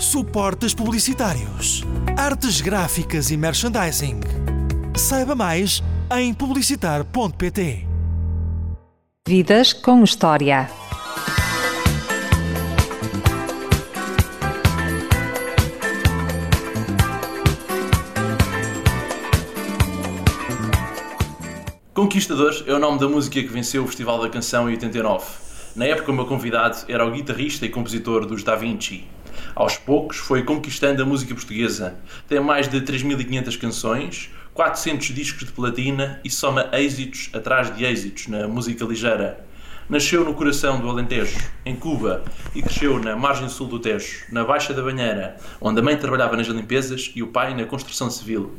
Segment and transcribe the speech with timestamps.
[0.00, 1.84] suportes publicitários,
[2.16, 4.20] artes gráficas e merchandising.
[4.96, 5.82] Saiba mais
[6.16, 7.86] em publicitar.pt.
[9.28, 10.70] Vidas com História.
[21.92, 25.26] Conquistadores é o nome da música que venceu o Festival da Canção em 89.
[25.76, 29.06] Na época, o meu convidado era o guitarrista e compositor dos Da Vinci.
[29.54, 31.98] Aos poucos, foi conquistando a música portuguesa.
[32.28, 38.28] Tem mais de 3.500 canções, 400 discos de platina e soma êxitos atrás de êxitos
[38.28, 39.44] na música ligeira.
[39.88, 41.36] Nasceu no coração do Alentejo,
[41.66, 42.22] em Cuba,
[42.54, 46.36] e cresceu na margem sul do Tejo, na Baixa da Banheira, onde a mãe trabalhava
[46.36, 48.52] nas limpezas e o pai na construção civil.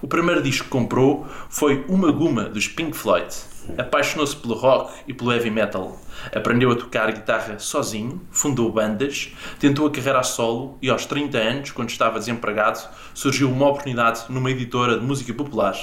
[0.00, 3.32] O primeiro disco que comprou foi Uma Guma dos Pink Floyd.
[3.78, 5.98] Apaixonou-se pelo rock e pelo heavy metal.
[6.34, 11.38] Aprendeu a tocar guitarra sozinho, fundou bandas, tentou a carreira a solo e aos 30
[11.38, 12.80] anos, quando estava desempregado,
[13.14, 15.76] surgiu uma oportunidade numa editora de música popular.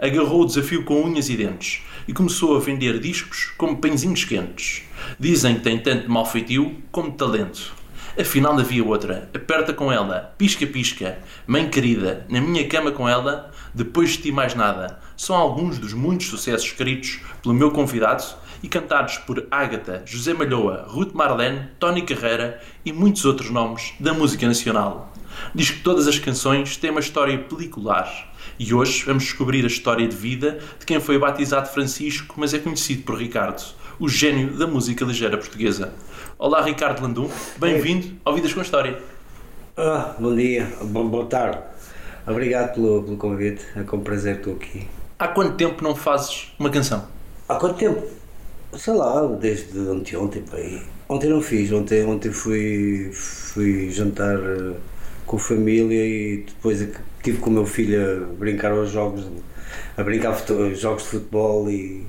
[0.00, 4.82] Agarrou o desafio com unhas e dentes e começou a vender discos como pãezinhos quentes.
[5.18, 7.72] Dizem que tem tanto mal feitio como talento.
[8.18, 9.30] Afinal havia outra.
[9.34, 14.54] Aperta com ela, pisca-pisca, mãe querida, na minha cama com ela, depois de ti mais
[14.54, 14.98] nada.
[15.16, 18.24] São alguns dos muitos sucessos escritos pelo meu convidado
[18.62, 24.14] e cantados por Ágata, José Malhoa, Ruth Marlene, Tony Carreira e muitos outros nomes da
[24.14, 25.12] música nacional.
[25.54, 28.30] Diz que todas as canções têm uma história pelicular.
[28.58, 32.58] E hoje vamos descobrir a história de vida de quem foi batizado Francisco, mas é
[32.58, 33.62] conhecido por Ricardo,
[33.98, 35.92] o gênio da música ligeira portuguesa.
[36.38, 38.98] Olá, Ricardo Landum, bem-vindo ao Vidas com História.
[39.76, 41.58] Ah, bom dia, bom, boa tarde.
[42.26, 44.86] Obrigado pelo, pelo convite, é com prazer estou aqui.
[45.22, 47.06] Há quanto tempo não fazes uma canção?
[47.48, 48.02] Há quanto tempo?
[48.76, 50.82] Sei lá, desde anteontem para aí.
[51.08, 54.74] Ontem não fiz, ontem, ontem fui, fui jantar uh,
[55.24, 59.28] com a família e depois estive com o meu filho a brincar aos jogos,
[59.96, 60.36] a brincar
[60.74, 62.04] jogos de futebol e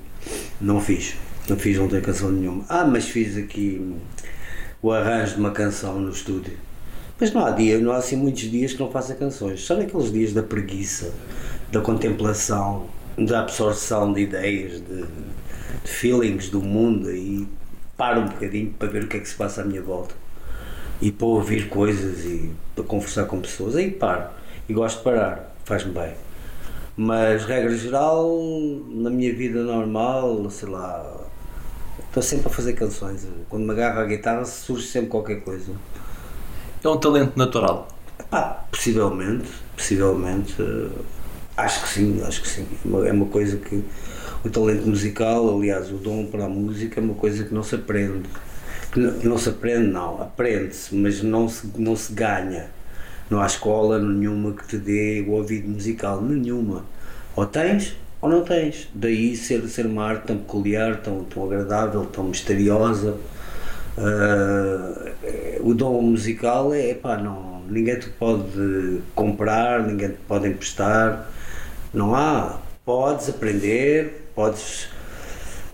[0.60, 1.14] não fiz.
[1.48, 2.64] Não fiz ontem canção nenhuma.
[2.68, 3.94] Ah, mas fiz aqui
[4.82, 6.54] o arranjo de uma canção no estúdio.
[7.20, 9.64] Mas não há dia, não há assim muitos dias que não faça canções.
[9.64, 11.14] Sabe aqueles dias da preguiça,
[11.70, 12.88] da contemplação,
[13.18, 17.46] da absorção de ideias, de, de feelings do mundo e
[17.96, 20.14] paro um bocadinho para ver o que é que se passa à minha volta
[21.00, 23.76] e para ouvir coisas e para conversar com pessoas.
[23.76, 24.26] Aí paro
[24.68, 26.14] e gosto de parar, faz-me bem.
[26.96, 28.30] Mas, regra geral,
[28.88, 31.20] na minha vida normal, sei lá,
[32.06, 33.26] estou sempre a fazer canções.
[33.48, 35.72] Quando me agarro à guitarra surge sempre qualquer coisa.
[36.82, 37.88] É um talento natural?
[38.30, 40.54] Pá, possivelmente, possivelmente.
[41.56, 42.66] Acho que sim, acho que sim.
[43.06, 43.84] É uma coisa que.
[44.44, 47.76] O talento musical, aliás, o dom para a música é uma coisa que não se
[47.76, 48.28] aprende.
[48.92, 50.20] Que não, não se aprende, não.
[50.20, 52.70] Aprende-se, mas não se, não se ganha.
[53.30, 56.84] Não há escola nenhuma que te dê o ouvido musical, nenhuma.
[57.34, 58.88] Ou tens, ou não tens.
[58.94, 63.16] Daí ser, ser uma arte tão peculiar, tão, tão agradável, tão misteriosa.
[63.96, 65.14] Uh,
[65.60, 71.30] o dom musical é, pá, não, ninguém te pode comprar, ninguém te pode emprestar,
[71.94, 72.60] não há.
[72.84, 74.88] Podes aprender, podes,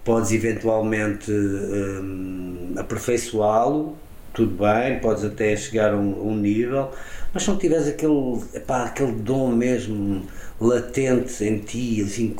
[0.04, 3.96] podes eventualmente um, aperfeiçoá-lo,
[4.32, 6.92] tudo bem, podes até chegar a um, um, nível,
[7.34, 10.24] mas se não tiveres aquele, epá, aquele dom mesmo
[10.60, 12.36] latente em ti, assim,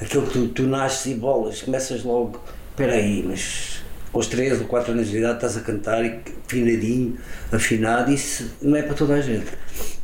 [0.00, 3.80] aquele que tu, tu nasces e bolas, começas logo, espera aí, mas
[4.12, 7.16] aos 3 ou 4 anos de idade estás a cantar e afinadinho,
[7.52, 9.46] afinado, isso não é para toda a gente.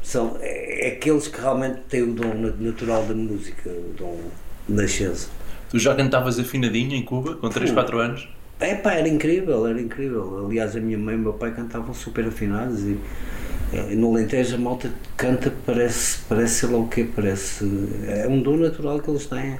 [0.06, 4.20] São é, é aqueles que realmente têm o dom natural da música, o dom
[4.68, 5.28] nascença.
[5.68, 8.28] Tu já cantavas afinadinho em Cuba, com 3, 4 anos?
[8.60, 10.46] É pá, era incrível, era incrível.
[10.46, 12.96] Aliás, a minha mãe e o meu pai cantavam super afinados e
[13.96, 17.64] no Alentejo a malta canta, parece, parece sei lá o quê, parece.
[18.06, 19.58] É um dom natural que eles têm.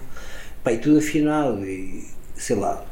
[0.63, 2.87] Pá, e tudo afinado e sei lá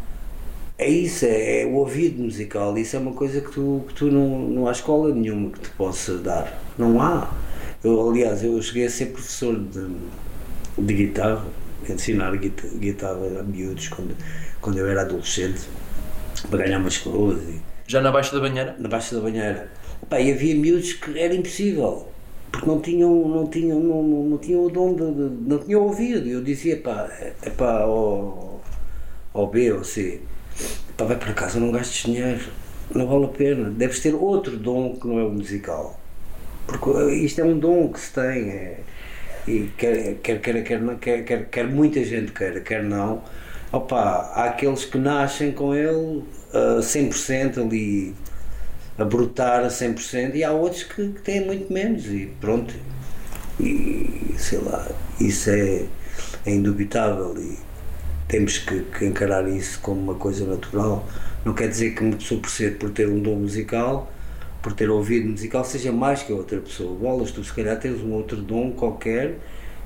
[0.76, 2.76] é isso, é, é, o ouvido musical.
[2.76, 5.70] Isso é uma coisa que tu, que tu não, não há escola nenhuma que te
[5.70, 6.63] possa dar.
[6.78, 7.30] Não há.
[7.82, 9.86] Eu, aliás, eu cheguei a ser professor de,
[10.78, 11.44] de guitarra,
[11.88, 14.16] ensinar guitarra, guitarra a miúdos quando,
[14.60, 15.68] quando eu era adolescente,
[16.50, 17.40] para ganhar umas coroas.
[17.86, 18.76] Já na Baixa da Banheira?
[18.78, 19.70] Na Baixa da Banheira.
[20.08, 22.08] Pá, e havia miúdos que era impossível
[22.54, 25.82] porque não tinham, não tinham, não, não, não tinham o dom de, de, não tinham
[25.82, 26.28] ouvido.
[26.28, 27.08] Eu dizia, pá,
[27.42, 28.62] é pá, ao,
[29.32, 30.20] ao B ou C,
[30.96, 32.44] Pá, vai para casa, não gastes dinheiro,
[32.94, 33.70] não vale a pena.
[33.70, 35.98] Deves ter outro dom que não é o musical.
[36.66, 38.50] Porque isto é um dom que se tem.
[38.50, 38.76] É,
[39.46, 43.22] e quer, quer, quer, quer, quer, quer, quer muita gente queira, quer não.
[43.72, 48.14] Opa, há aqueles que nascem com ele uh, 100% ali
[48.96, 52.74] a brotar a 100% e há outros que, que têm muito menos e pronto.
[53.60, 54.88] E sei lá,
[55.20, 55.84] isso é,
[56.46, 57.58] é indubitável e
[58.28, 61.06] temos que, que, encarar isso como uma coisa natural.
[61.44, 64.10] Não quer dizer que uma pessoa, por, ser, por ter um dom musical,
[64.64, 66.96] por ter ouvido musical, seja mais que a outra pessoa.
[66.96, 69.38] Bolas, tu se calhar tens um outro dom qualquer,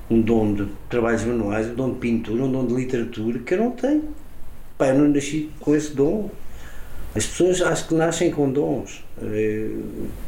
[0.09, 3.57] um dom de trabalhos manuais, um dom de pintura, um dom de literatura, que eu
[3.57, 4.05] não tenho.
[4.77, 6.29] Pá, eu não nasci com esse dom.
[7.13, 9.03] As pessoas acho que nascem com dons.
[9.21, 9.69] Eh,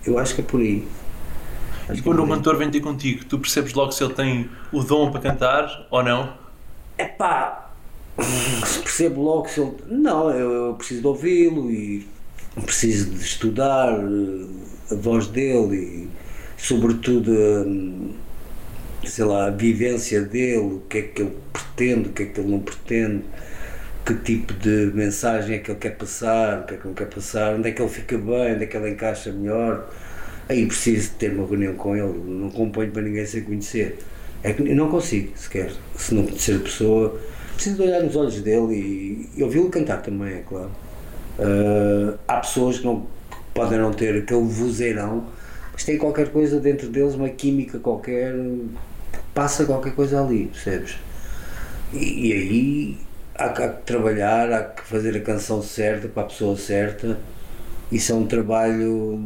[0.05, 0.85] eu acho que é por aí.
[1.87, 4.49] Acho e quando é o cantor vem ter contigo, tu percebes logo se ele tem
[4.73, 6.33] o dom para cantar ou não?
[6.97, 7.71] É pá,
[8.83, 9.77] percebo logo se ele.
[9.87, 12.05] Não, eu preciso de ouvi-lo e
[12.59, 16.09] preciso de estudar eh, a voz dele e,
[16.57, 17.31] sobretudo,
[19.05, 22.39] sei lá, a vivência dele, o que é que ele pretende, o que é que
[22.39, 23.23] ele não pretende,
[24.05, 27.07] que tipo de mensagem é que ele quer passar, o que é que não quer
[27.07, 29.89] passar, onde é que ele fica bem, onde é que ele encaixa melhor.
[30.49, 33.99] Aí preciso ter uma reunião com ele, não componho para ninguém sem conhecer.
[34.43, 37.19] É que não consigo sequer, se não conhecer a pessoa
[37.61, 40.71] preciso olhar nos olhos dele e, e ouvi-lo cantar também, é claro.
[41.39, 43.05] Uh, há pessoas que, não,
[43.53, 45.25] podem não ter aquele vozeirão,
[45.73, 48.33] mas tem qualquer coisa dentro deles, uma química qualquer,
[49.33, 50.97] passa qualquer coisa ali, percebes?
[51.93, 52.97] E, e aí
[53.35, 57.17] há, há, que trabalhar, há que fazer a canção certa para a pessoa certa.
[57.91, 59.19] Isso é um trabalho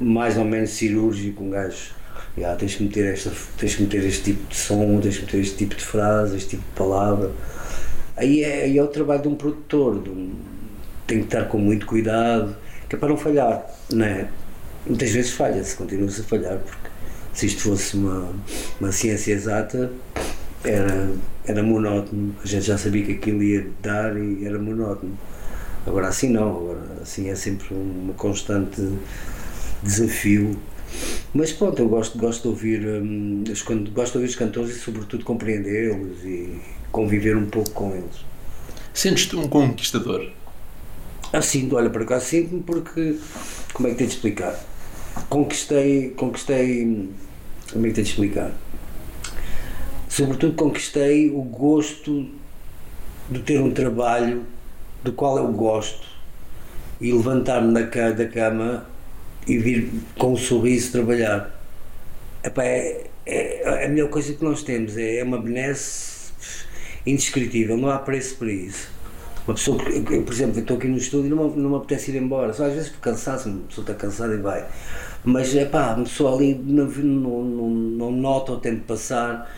[0.00, 1.94] mais ou menos cirúrgico, um gajo
[2.36, 5.40] yeah, tens, que meter esta, tens que meter este tipo de som, tens que meter
[5.40, 7.30] este tipo de frase, este tipo de palavra.
[8.16, 10.34] Aí é, aí é o trabalho de um produtor, de um,
[11.06, 12.56] tem que estar com muito cuidado,
[12.88, 14.28] que é para não falhar, não é?
[14.86, 16.88] Muitas vezes falha-se, continua-se a falhar, porque
[17.32, 18.32] se isto fosse uma,
[18.80, 19.90] uma ciência exata,
[20.62, 21.10] era,
[21.46, 25.18] era monótono, a gente já sabia que aquilo ia dar e era monótono.
[25.86, 28.80] Agora assim não, agora assim é sempre um constante
[29.82, 30.56] desafio
[31.32, 33.42] mas pronto, eu gosto, gosto de ouvir hum,
[33.92, 36.60] gosto de ouvir os cantores e sobretudo compreendê-los e
[36.94, 38.24] conviver um pouco com eles.
[38.94, 40.30] Sentes-te um conquistador?
[41.32, 43.18] Assim, olha, para cá sinto-me porque
[43.72, 44.64] como é que tenho de explicar?
[45.28, 47.10] Conquistei, conquistei
[47.72, 48.52] como é que tenho de explicar?
[50.08, 52.30] Sobretudo conquistei o gosto
[53.28, 54.44] de ter um trabalho
[55.02, 56.06] do qual eu gosto
[57.00, 58.86] e levantar-me da cama
[59.48, 61.60] e vir com um sorriso trabalhar.
[62.44, 66.13] Epá, é, é, a melhor coisa que nós temos, é, é uma benesse
[67.06, 68.88] indescritível, não há preço para isso.
[69.46, 72.10] Uma pessoa que, eu, por exemplo, estou aqui no estúdio e não, não me apetece
[72.10, 74.64] ir embora, só às vezes por cansaço, uma pessoa está cansada e vai.
[75.22, 79.50] Mas é pá, uma pessoa ali não, não, não, nota o tempo passar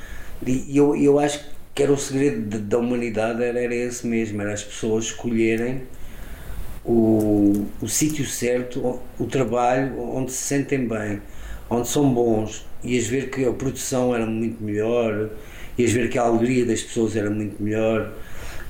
[0.44, 1.40] e eu, eu acho
[1.74, 5.82] que era o segredo da humanidade, era, era esse mesmo, era as pessoas escolherem
[6.84, 11.20] o, o sítio certo, o trabalho onde se sentem bem,
[11.68, 15.30] onde são bons, e as ver que a produção era muito melhor,
[15.76, 18.12] e as ver que a alegria das pessoas era muito melhor.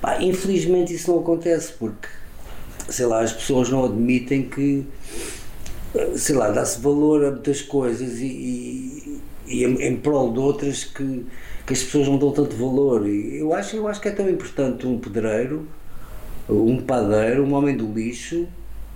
[0.00, 2.08] Pá, infelizmente isso não acontece porque,
[2.88, 4.84] sei lá, as pessoas não admitem que,
[6.16, 10.84] sei lá, dá-se valor a muitas coisas e, e, e em, em prol de outras
[10.84, 11.24] que,
[11.66, 13.06] que as pessoas não dão tanto valor.
[13.06, 15.66] E eu acho, eu acho que é tão importante um pedreiro
[16.48, 18.46] um padeiro, um homem do lixo,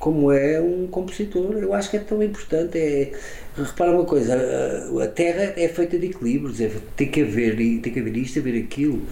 [0.01, 1.59] como é um compositor.
[1.59, 2.77] Eu acho que é tão importante.
[2.79, 3.13] É,
[3.55, 7.93] repara uma coisa, a, a Terra é feita de equilíbrios, é, tem, que haver, tem
[7.93, 9.03] que haver isto, haver aquilo.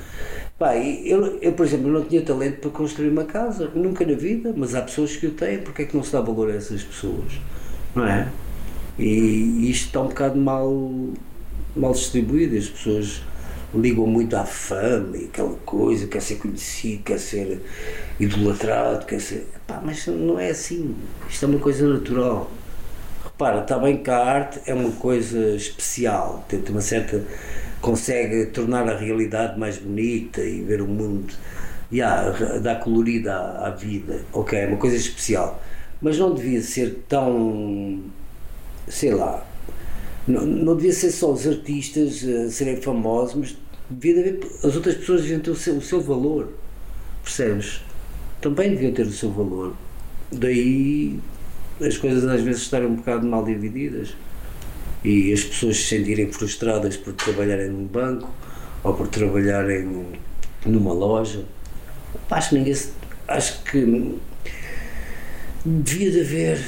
[0.59, 4.53] Pá, eu, eu, por exemplo, não tinha talento para construir uma casa, nunca na vida,
[4.57, 6.83] mas há pessoas que o têm, porque é que não se dá valor a essas
[6.83, 7.39] pessoas?
[7.95, 8.29] Não é?
[8.99, 10.91] E isto está um bocado mal,
[11.77, 13.23] mal distribuído, as pessoas
[13.75, 17.61] ligam muito à fama e aquela coisa, quer ser conhecido, quer ser
[18.19, 19.47] idolatrado, quer ser.
[19.55, 20.95] Epá, mas não é assim.
[21.29, 22.51] Isto é uma coisa natural.
[23.25, 27.23] Repara, está bem que a arte é uma coisa especial, tem uma certa.
[27.81, 31.33] consegue tornar a realidade mais bonita e ver o mundo.
[31.91, 34.23] Yeah, dá colorida à, à vida.
[34.33, 35.63] Ok, é uma coisa especial.
[36.01, 38.03] Mas não devia ser tão.
[38.89, 39.45] sei lá,
[40.29, 43.57] não, não devia ser só os artistas uh, serem famosos, mas
[43.89, 46.53] devia haver, as outras pessoas deviam ter o seu, o seu valor,
[47.25, 47.81] percebes?
[48.41, 49.75] Também deviam ter o seu valor.
[50.31, 51.19] Daí
[51.81, 54.15] as coisas às vezes estarem um bocado mal divididas
[55.03, 58.31] e as pessoas se sentirem frustradas por trabalharem num banco
[58.85, 60.07] ou por trabalharem
[60.67, 61.45] numa loja.
[62.31, 62.77] Acho que ninguém.
[63.27, 64.19] Acho que
[65.65, 66.65] devia de haver.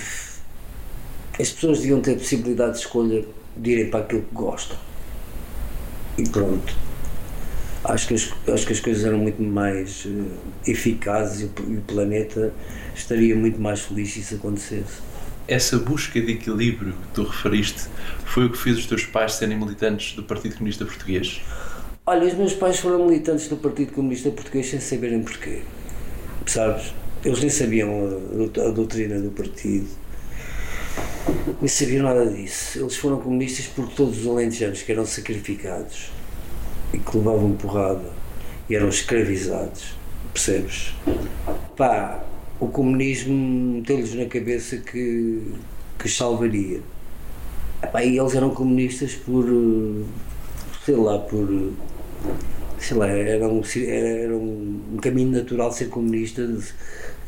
[1.38, 3.24] As pessoas deviam ter possibilidade de escolha
[3.56, 4.76] de irem para aquilo que gostam.
[6.18, 6.74] E pronto.
[7.84, 10.26] acho que as, acho que as coisas eram muito mais uh,
[10.66, 12.52] eficazes e o, e o planeta
[12.94, 15.00] estaria muito mais feliz se isso acontecesse.
[15.48, 17.88] Essa busca de equilíbrio que tu referiste
[18.24, 21.40] foi o que fez os teus pais serem militantes do Partido Comunista Português?
[22.06, 25.62] Olha, os meus pais foram militantes do Partido Comunista Português sem saberem porquê.
[26.46, 26.92] Sabes?
[27.24, 29.88] Eles nem sabiam a, a doutrina do partido,
[31.60, 32.78] nem sabiam nada disso.
[32.78, 36.10] Eles foram comunistas porque todos os alentejanos que eram sacrificados
[36.92, 38.10] e que levavam porrada
[38.68, 39.94] e eram escravizados,
[40.32, 40.94] percebes?
[41.76, 42.22] Pá,
[42.60, 43.34] o comunismo
[43.76, 45.42] meteu-lhes na cabeça que,
[45.98, 46.80] que salvaria.
[47.82, 49.44] Epá, e eles eram comunistas por,
[50.84, 51.72] sei lá, por,
[52.78, 56.46] sei lá, era um, era um caminho natural ser comunista,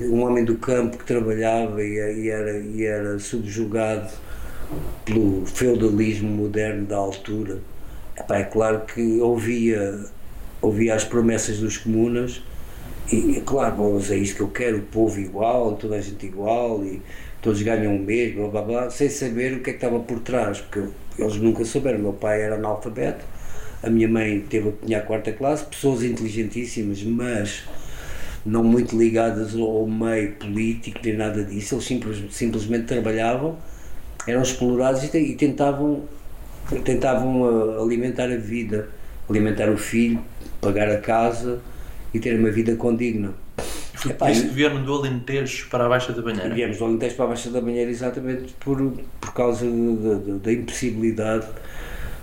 [0.00, 4.10] um homem do campo que trabalhava e, e era, e era subjugado
[5.04, 7.58] pelo feudalismo moderno da altura.
[8.18, 10.04] Epá, é claro que ouvia,
[10.60, 12.42] ouvia as promessas dos comunas
[13.10, 16.24] e, é claro, bom, é isto que eu quero, o povo igual, toda a gente
[16.26, 17.02] igual e
[17.40, 20.20] todos ganham o mesmo, blá, blá, blá, sem saber o que é que estava por
[20.20, 21.98] trás, porque eles nunca souberam.
[21.98, 23.24] Meu pai era analfabeto,
[23.82, 27.64] a minha mãe teve, tinha a quarta classe, pessoas inteligentíssimas, mas
[28.44, 33.56] não muito ligadas ao meio político nem nada disso, eles simples, simplesmente trabalhavam,
[34.26, 36.02] eram explorados e, e tentavam,
[36.84, 38.88] tentavam uh, alimentar a vida,
[39.28, 40.20] alimentar o filho,
[40.60, 41.60] pagar a casa
[42.12, 43.34] e ter uma vida condigna.
[44.30, 46.52] Isso que vieram do Alentejo para a Baixa da Banheira?
[46.52, 49.64] Viemos do Alentejo para a Baixa da Banheira exatamente por, por causa
[50.42, 51.46] da impossibilidade,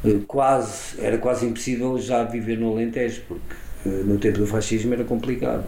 [0.03, 4.93] eh, quase, era quase impossível já viver no Alentejo, porque eh, no tempo do fascismo
[4.93, 5.63] era complicado.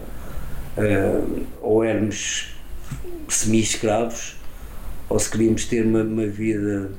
[0.76, 2.54] Uh, ou éramos
[3.28, 4.36] semi-escravos,
[5.08, 6.90] ou se queríamos ter uma, uma vida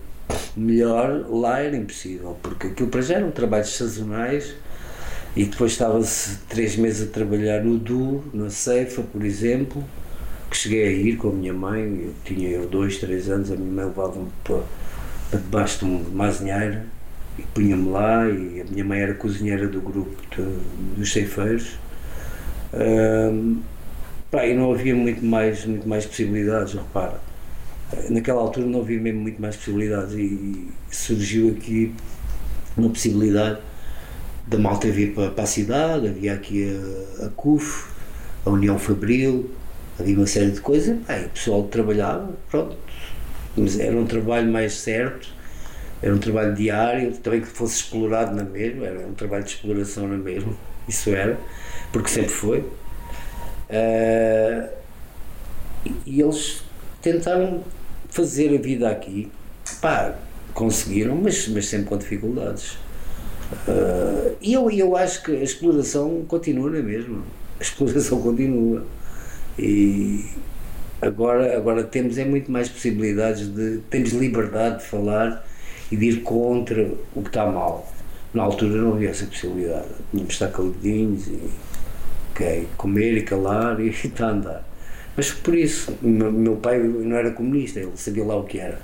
[0.55, 4.53] melhor, lá era impossível, porque aquilo para já eram trabalhos sazonais
[5.35, 9.83] e depois estava-se três meses a trabalhar no Du, na Ceifa, por exemplo,
[10.49, 13.55] que cheguei a ir com a minha mãe, eu tinha eu dois, três anos, a
[13.55, 14.61] minha mãe levava-me para,
[15.31, 16.85] para debaixo de uma azinheira
[17.37, 21.79] e punha-me lá e a minha mãe era cozinheira do grupo de, dos ceifeiros.
[22.73, 23.61] Um,
[24.31, 27.19] pá, e não havia muito mais, muito mais possibilidades, repara.
[28.09, 31.93] Naquela altura não havia mesmo muito mais possibilidades e surgiu aqui
[32.75, 33.59] uma possibilidade
[34.47, 36.75] da malta vir para, para a cidade, havia aqui
[37.19, 37.85] a, a CUF,
[38.45, 39.49] a União Fabril,
[39.99, 42.75] havia uma série de coisas, aí o pessoal trabalhava, pronto,
[43.55, 45.29] mas era um trabalho mais certo,
[46.01, 50.07] era um trabalho diário, também que fosse explorado na mesma, era um trabalho de exploração
[50.07, 50.53] na mesma,
[50.87, 51.39] isso era,
[51.93, 52.59] porque sempre foi.
[53.69, 54.67] Uh,
[56.05, 56.63] e eles
[57.01, 57.63] tentaram
[58.09, 59.31] fazer a vida aqui,
[59.79, 60.15] pá,
[60.53, 62.77] conseguiram, mas, mas sempre com dificuldades.
[63.67, 67.23] Uh, e eu, eu acho que a exploração continua na mesma.
[67.59, 68.85] A exploração continua.
[69.57, 70.25] E
[71.01, 73.79] agora, agora temos é muito mais possibilidades de.
[73.89, 75.45] temos liberdade de falar
[75.91, 77.91] e de ir contra o que está mal.
[78.33, 79.89] Na altura não havia essa possibilidade.
[80.09, 81.39] Tínhamos de estar caladinhos e
[82.33, 84.73] okay, comer e calar e está a andar.
[85.15, 88.79] Mas por isso, meu, pai não era comunista, ele sabia lá o que era.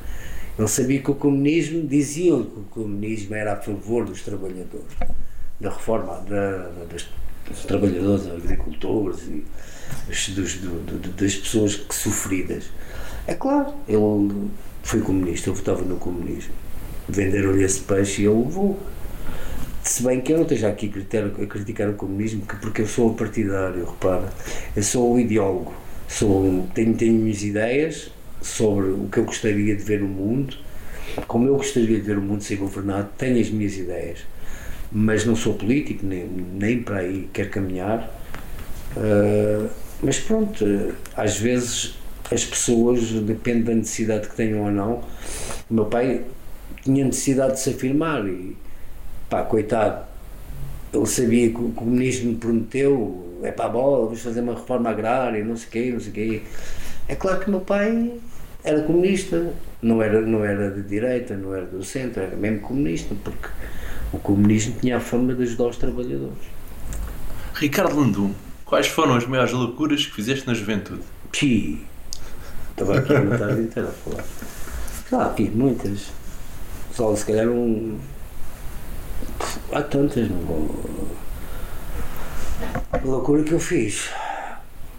[0.58, 4.86] Ele sabia que o comunismo, diziam que o comunismo era a favor dos trabalhadores,
[5.60, 7.08] da reforma da, dos,
[7.48, 12.66] dos, trabalhadores, agricultores e dos, do, das pessoas que sofridas.
[13.26, 14.50] É claro, ele
[14.84, 16.54] foi comunista, ele votava no comunismo.
[17.08, 18.80] Venderam-lhe esse peixe e ele levou.
[19.84, 23.86] Se bem que eu não esteja aqui a criticar, o comunismo, porque eu sou partidário,
[23.86, 24.32] repara.
[24.76, 25.74] Eu sou o ideólogo.
[26.08, 30.58] Sou, tenho, tenho minhas ideias, sobre o que eu gostaria de ver no mundo,
[31.28, 34.20] como eu gostaria de ver o mundo ser governado, tenho as minhas ideias,
[34.92, 38.10] mas não sou político, nem, nem para aí quero caminhar.
[38.98, 39.70] Uh,
[40.02, 40.66] mas pronto,
[41.16, 41.96] às vezes
[42.32, 45.04] as pessoas, depende da necessidade que tenham ou não.
[45.70, 46.24] O meu pai
[46.84, 48.56] tinha necessidade de se afirmar e,
[49.30, 50.06] pá, coitado,
[50.94, 55.44] ele sabia que o comunismo prometeu, é para a bola, vamos fazer uma reforma agrária,
[55.44, 56.42] não sei o quê, não sei o quê.
[57.08, 58.14] É claro que meu pai
[58.64, 63.16] era comunista, não era, não era de direita, não era do centro, era mesmo comunista,
[63.24, 63.48] porque
[64.12, 66.60] o comunismo tinha a fama de ajudar os trabalhadores.
[67.54, 68.34] Ricardo Landum,
[68.66, 71.02] quais foram as maiores loucuras que fizeste na juventude?
[71.32, 71.86] Pi,
[72.72, 74.26] estava aqui a tarde inteira a falar.
[75.12, 76.12] Ah, fiz muitas.
[76.94, 77.98] Só se calhar um.
[79.72, 80.28] Há tantas,
[83.04, 84.10] loucura que eu fiz.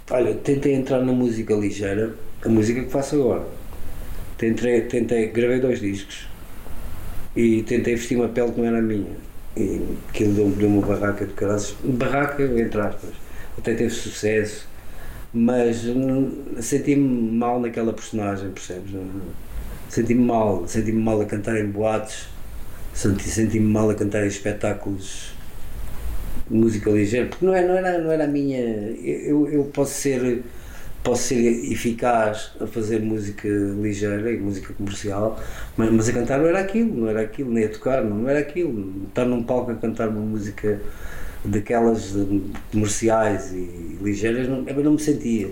[0.08, 3.46] Olha, tentei entrar na música ligeira a música que faço agora.
[4.38, 6.28] Tentei, tentei, gravei dois discos
[7.34, 9.16] e tentei vestir uma pele que não era minha.
[9.56, 11.74] E aquilo deu-me deu uma barraca de caras.
[11.82, 13.10] Barraca, entre aspas.
[13.58, 14.68] Até teve sucesso.
[15.34, 15.84] Mas
[16.60, 18.92] senti-me mal naquela personagem, percebes?
[19.88, 20.62] Senti-me mal.
[20.68, 22.28] Senti-me mal a cantar em boates.
[22.94, 25.32] Senti- Senti-me mal a cantar em espetáculos
[26.48, 27.26] música ligeira.
[27.28, 28.60] Porque não, é, não, era, não era a minha.
[29.02, 30.42] Eu, eu posso ser
[31.02, 35.40] posso ser eficaz a fazer música ligeira e música comercial,
[35.76, 38.38] mas, mas a cantar não era aquilo, não era aquilo, nem a tocar, não era
[38.40, 39.06] aquilo.
[39.08, 40.80] Estar num palco a cantar uma música
[41.44, 42.14] daquelas
[42.72, 45.50] comerciais e ligeiras, não, eu não me sentia.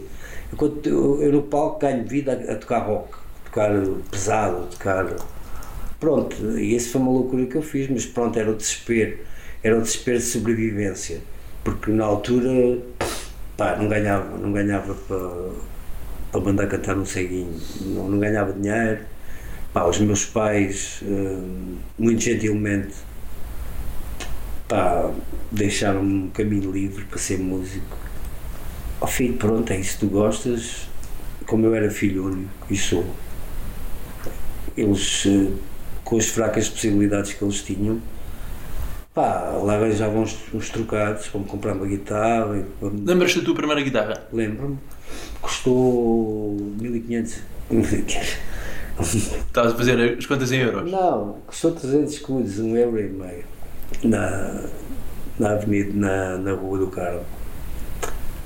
[0.61, 3.71] Eu, eu, eu no palco ganho vida a, a tocar rock, a tocar
[4.11, 5.17] pesado, a tocar.
[6.01, 9.19] Pronto, e isso foi uma loucura que eu fiz, mas pronto, era o desespero,
[9.63, 11.21] era o desespero de sobrevivência,
[11.65, 12.79] porque na altura
[13.57, 15.51] pá, não ganhava, não ganhava para,
[16.31, 19.01] para mandar cantar um ceguinho, não, não ganhava dinheiro.
[19.73, 22.95] Pá, os meus pais, hum, muito gentilmente,
[24.69, 25.11] pá,
[25.51, 27.97] deixaram-me um caminho livre para ser músico.
[29.01, 30.89] Ó filho, pronto, é isso tu gostas,
[31.47, 33.05] como eu era filho único, e sou.
[34.77, 35.51] Eles, eh,
[36.09, 38.01] com as fracas possibilidades que eles tinham,
[39.15, 42.65] pá, lá arranjavam uns, uns trocados para me comprar uma guitarra, me
[43.05, 44.27] Lembras-te da tua primeira guitarra?
[44.33, 44.79] Lembro-me.
[45.43, 47.43] Custou 1500.
[48.99, 50.91] Estavas a fazer as contas em euros?
[50.91, 53.45] Não, custou 300 escudos, um euro e meio.
[54.03, 54.63] Na,
[55.39, 57.21] na avenida, na, na Rua do Carmo.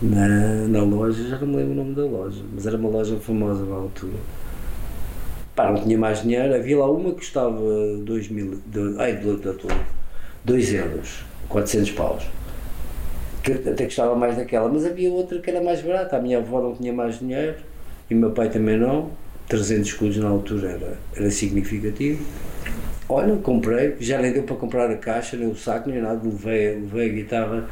[0.02, 3.16] Na, na loja, já não me lembro o nome da loja, mas era uma loja
[3.19, 4.19] famosa na altura.
[5.54, 7.61] Pá, não tinha mais dinheiro, havia lá uma que custava
[8.04, 8.59] 2 mil.
[8.66, 9.68] do- Ai, do, do, do,
[10.44, 12.25] 2 euros, 400 paus.
[13.42, 16.16] Que até mais daquela, mas havia outra que era mais barata.
[16.16, 17.56] A minha avó não tinha mais dinheiro
[18.09, 19.11] e o meu pai também não.
[19.49, 22.25] 300 escudos na altura era, era significativo.
[23.09, 26.21] Olha, comprei, já nem deu para comprar a caixa, nem o saco, nem nada.
[26.25, 27.68] Levei, levei a guitarra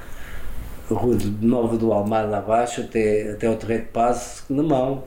[0.95, 5.05] rua de Nova do Almada abaixo até, até ao Terreiro de Passo na mão.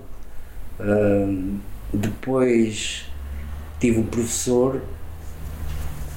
[0.80, 1.58] Ahm,
[1.94, 3.06] depois
[3.80, 4.82] tive um professor,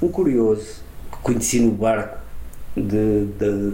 [0.02, 2.18] um curioso, que conheci no barco
[2.76, 3.70] de, de,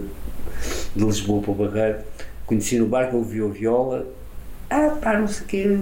[0.95, 1.99] de Lisboa para o Barreiro.
[2.45, 4.07] Conheci no barco, ele viu a viola.
[4.69, 5.79] Ah, pá, não sei o quê,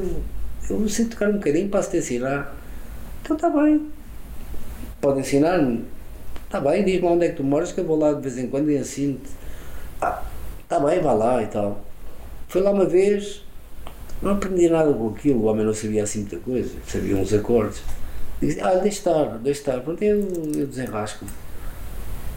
[0.69, 2.55] eu, não sei tocar um bocadinho, posso-te ensinar.
[3.21, 3.89] Então está bem.
[4.99, 5.85] Pode ensinar-me?
[6.45, 8.47] Está bem, diz-me onde é que tu moras, que eu vou lá de vez em
[8.47, 9.29] quando e ensino-te.
[10.01, 10.21] Ah,
[10.61, 11.81] está bem, vá lá e tal.
[12.47, 13.43] Foi lá uma vez,
[14.21, 17.81] não aprendi nada com aquilo, o homem não sabia assim muita coisa, sabia uns acordes.
[18.39, 19.79] Disse, ah, deixa estar, deixa estar.
[19.81, 20.19] Pronto, eu,
[20.55, 21.25] eu desenrasco.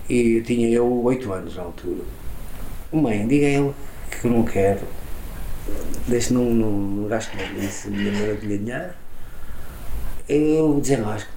[0.09, 2.03] E tinha eu oito anos na altura.
[2.93, 3.75] Mãe, diga a ele
[4.11, 4.81] que eu não quero.
[6.07, 8.97] Deixa não, não, não gasto a minha maneira de ganhar.
[10.29, 11.31] Eu desenrasco.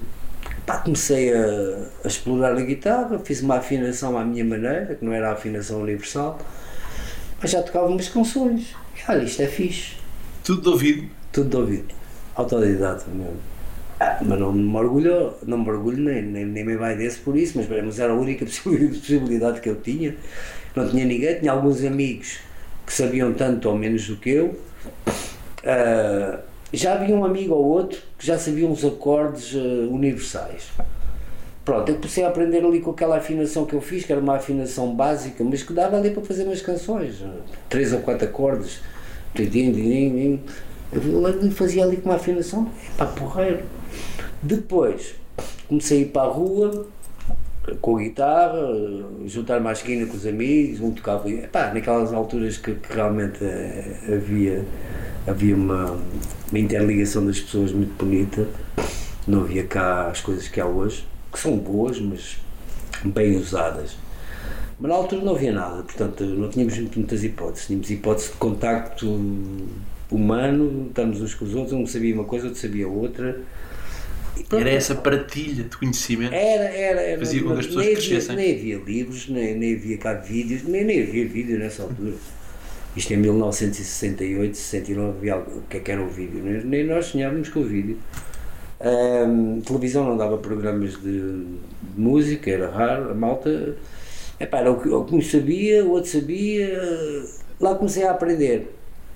[0.66, 5.14] Pá, comecei a, a explorar a guitarra, fiz uma afinação à minha maneira, que não
[5.14, 6.38] era a afinação universal,
[7.42, 8.76] mas já tocava umas canções.
[8.98, 9.97] E, olha, isto é fixe.
[10.48, 11.10] Tudo de ouvido.
[11.34, 11.94] Tudo de ouvido.
[12.34, 13.36] Autodidata mesmo.
[14.00, 17.36] Ah, mas não me orgulho, não me orgulho nem, nem, nem me vai desse por
[17.36, 20.16] isso, mas, mas era a única possi- possibilidade que eu tinha.
[20.74, 22.38] Não tinha ninguém, tinha alguns amigos
[22.86, 24.58] que sabiam tanto ou menos do que eu.
[25.66, 26.40] Ah,
[26.72, 30.70] já havia um amigo ou outro que já sabia uns acordes ah, universais.
[31.66, 34.38] Pronto, eu comecei a aprender ali com aquela afinação que eu fiz, que era uma
[34.38, 37.22] afinação básica, mas que dava ali para fazer umas canções.
[37.68, 38.80] Três ou quatro acordes.
[40.92, 43.64] Eu ali fazia ali com uma afinação, pá, porreiro.
[44.42, 45.16] Depois
[45.68, 46.88] comecei a ir para a rua
[47.82, 48.60] com a guitarra,
[49.26, 51.30] juntar mais esquina com os amigos, um tocava.
[51.52, 54.66] Pá, naquelas alturas que, que realmente eh, havia,
[55.28, 56.00] havia uma,
[56.50, 58.48] uma interligação das pessoas muito bonita,
[59.28, 62.38] não havia cá as coisas que há hoje, que são boas, mas
[63.04, 63.98] bem usadas.
[64.80, 67.68] Mas na altura não havia nada, portanto não tínhamos muitas hipóteses.
[67.68, 69.08] Tínhamos hipótese de contacto
[70.12, 73.42] humano, estamos uns com os outros, um sabia uma coisa, outro sabia outra.
[74.52, 76.32] Era essa partilha de conhecimento.
[76.34, 77.20] Era, era, era.
[77.20, 78.36] Fazia com que as pessoas nem, havia, crescessem.
[78.36, 82.14] nem havia livros, nem, nem havia cá vídeos, nem, nem havia vídeo nessa altura.
[82.96, 86.42] Isto em 1968, 69, havia algo- o que é que era o vídeo?
[86.44, 87.98] Nem, nem nós sonhávamos com o vídeo.
[88.80, 93.76] Ahm, televisão não dava programas de, de música, era raro, a malta.
[94.40, 96.80] Epá, o que, o que um sabia, o outro sabia.
[97.60, 98.74] Lá comecei a aprender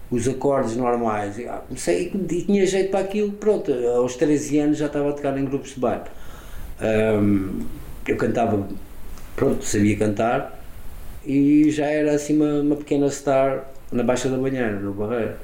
[0.10, 1.38] os acordes normais.
[1.38, 3.72] E, ah, comecei e tinha jeito para aquilo, pronto.
[3.96, 6.04] Aos 13 anos já estava a tocar em grupos de baile.
[6.80, 7.62] Ahm,
[8.08, 8.68] eu cantava,
[9.36, 10.60] pronto, sabia cantar
[11.26, 15.36] e já era assim uma, uma pequena star na Baixa da Banheira, no Barreiro.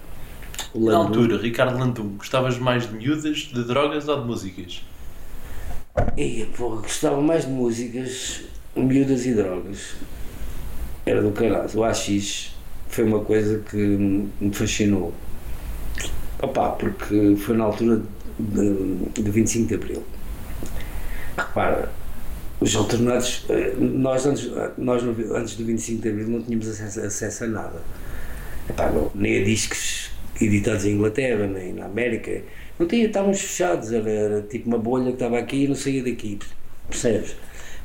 [0.74, 4.84] Na altura, Ricardo Landum, gostavas mais de miúdas, de drogas ou de músicas?
[6.16, 8.44] E, porra, gostava mais de músicas
[8.78, 9.96] miúdas e drogas.
[11.06, 11.70] Era do caralho.
[11.76, 12.56] O AX
[12.90, 15.13] foi uma coisa que me fascinou.
[16.42, 18.02] Opa, porque foi na altura
[18.40, 20.04] de, de 25 de Abril.
[21.38, 21.92] Repara,
[22.60, 27.44] os alternados, eh, nós antes, nós antes do 25 de Abril não tínhamos acesso, acesso
[27.44, 27.82] a nada.
[28.70, 30.12] Epá, não, nem a discos
[30.42, 32.42] editados em Inglaterra, nem na América.
[32.78, 36.04] Não tinha, estávamos fechados, era, era tipo uma bolha que estava aqui e não saía
[36.04, 36.40] daqui,
[36.90, 37.36] percebes?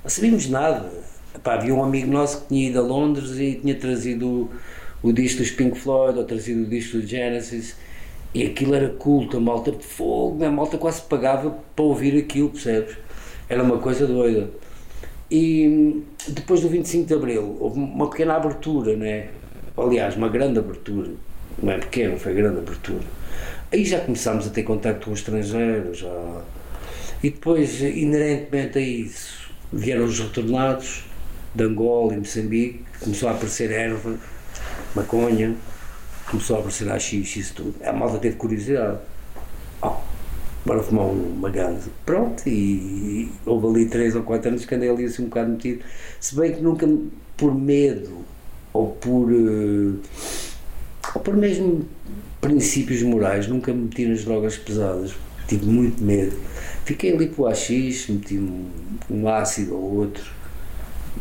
[0.03, 0.91] Não sabíamos nada.
[1.35, 4.51] Epá, havia um amigo nosso que tinha ido a Londres e tinha trazido o,
[5.09, 7.77] o disco dos Pink Floyd ou trazido o disco do Genesis
[8.35, 12.51] e aquilo era culto, a malta de fogo, a malta quase pagava para ouvir aquilo,
[12.51, 12.97] percebes?
[13.49, 14.51] Era uma coisa doida.
[15.31, 19.29] E depois do 25 de Abril houve uma pequena abertura, né?
[19.77, 21.11] aliás, uma grande abertura,
[21.63, 23.05] não é pequena, foi grande abertura.
[23.73, 26.43] Aí já começámos a ter contato com os estrangeiros, já...
[27.23, 29.42] e depois, inerentemente a isso,
[29.73, 31.05] vieram os retornados
[31.55, 34.17] de Angola e Moçambique, começou a aparecer erva,
[34.95, 35.55] maconha,
[36.31, 37.75] começou a aparecer a xixi isso tudo.
[37.85, 38.99] A malta teve curiosidade.
[39.83, 39.97] Oh,
[40.65, 41.91] bora fumar uma ganza.
[42.07, 45.51] Pronto, e, e houve ali 3 ou 4 anos que andei ali assim um bocado
[45.51, 45.83] metido.
[46.21, 46.89] Se bem que nunca
[47.37, 48.25] por medo
[48.73, 49.31] ou por.
[49.31, 50.01] Uh,
[51.15, 51.87] ou por mesmo
[52.41, 55.13] princípios morais, nunca me meti nas drogas pesadas.
[55.53, 56.35] Tive muito medo.
[56.87, 58.71] Fiquei ali para o AX, meti um,
[59.11, 60.25] um ácido ou outro,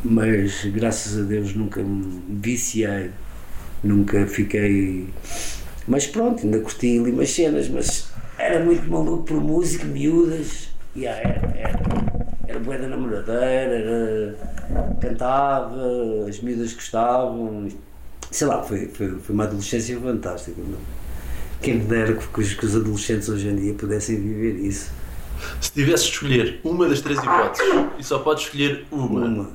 [0.05, 3.09] mas graças a Deus nunca me viciei,
[3.83, 5.09] nunca fiquei.
[5.85, 11.19] Mas pronto, ainda curti ali umas cenas, mas era muito maluco por música, miúdas, yeah,
[11.19, 11.79] era, era,
[12.47, 14.35] era boa da namoradeira, era,
[15.01, 15.75] cantava,
[16.25, 17.67] as miúdas gostavam,
[18.31, 20.61] sei lá, foi, foi, foi uma adolescência fantástica.
[20.61, 21.00] Não?
[21.61, 24.89] Quem me dera que, os, que os adolescentes hoje em dia pudessem viver isso.
[25.59, 27.67] Se tivesse de escolher uma das três hipóteses,
[27.99, 29.49] e só podes escolher uma, Uma.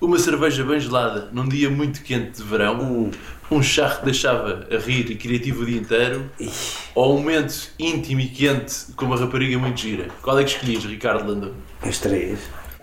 [0.00, 3.10] uma cerveja bem gelada num dia muito quente de verão, Hum.
[3.50, 7.70] um chá que deixava a rir e criativo o dia inteiro, Ixi, ou um momento
[7.78, 11.52] íntimo e quente com uma rapariga muito gira, qual é que escolhias, Ricardo Landon?
[11.82, 12.38] As três.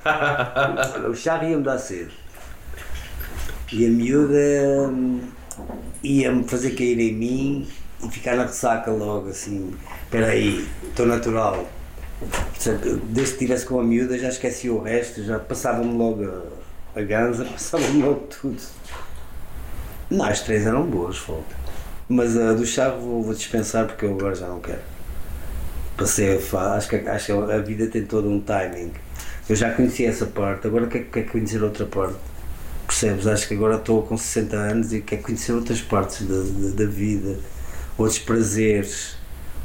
[1.10, 2.12] O chá ia-me dar cedo.
[3.72, 5.20] E a miúda hum,
[6.04, 7.68] ia-me fazer cair em mim
[8.12, 9.74] ficar na ressaca logo, assim.
[10.04, 11.68] Espera aí, estou natural.
[12.20, 17.00] Portanto, Desde que estivesse com a miúda já esqueci o resto, já passava-me logo a,
[17.00, 18.62] a ganza, passava-me logo tudo.
[20.10, 21.46] Não, as três eram boas, fogo.
[22.08, 24.82] Mas a do chá vou, vou dispensar porque eu agora já não quero.
[25.98, 28.92] Passei a acho, que, acho que a vida tem todo um timing.
[29.48, 32.18] Eu já conheci essa parte, agora quero, quero conhecer outra parte.
[32.86, 33.26] Percebes?
[33.26, 36.86] Acho que agora estou com 60 anos e quero conhecer outras partes da, da, da
[36.86, 37.40] vida,
[37.98, 39.18] outros prazeres,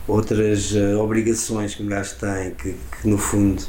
[0.06, 3.62] outras eh, obrigações que um gajo tem, que, que no fundo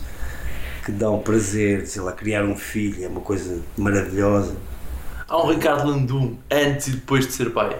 [0.85, 4.55] que dão prazer, sei lá, criar um filho é uma coisa maravilhosa.
[5.27, 7.75] Há um Ricardo Landum antes e depois de ser pai.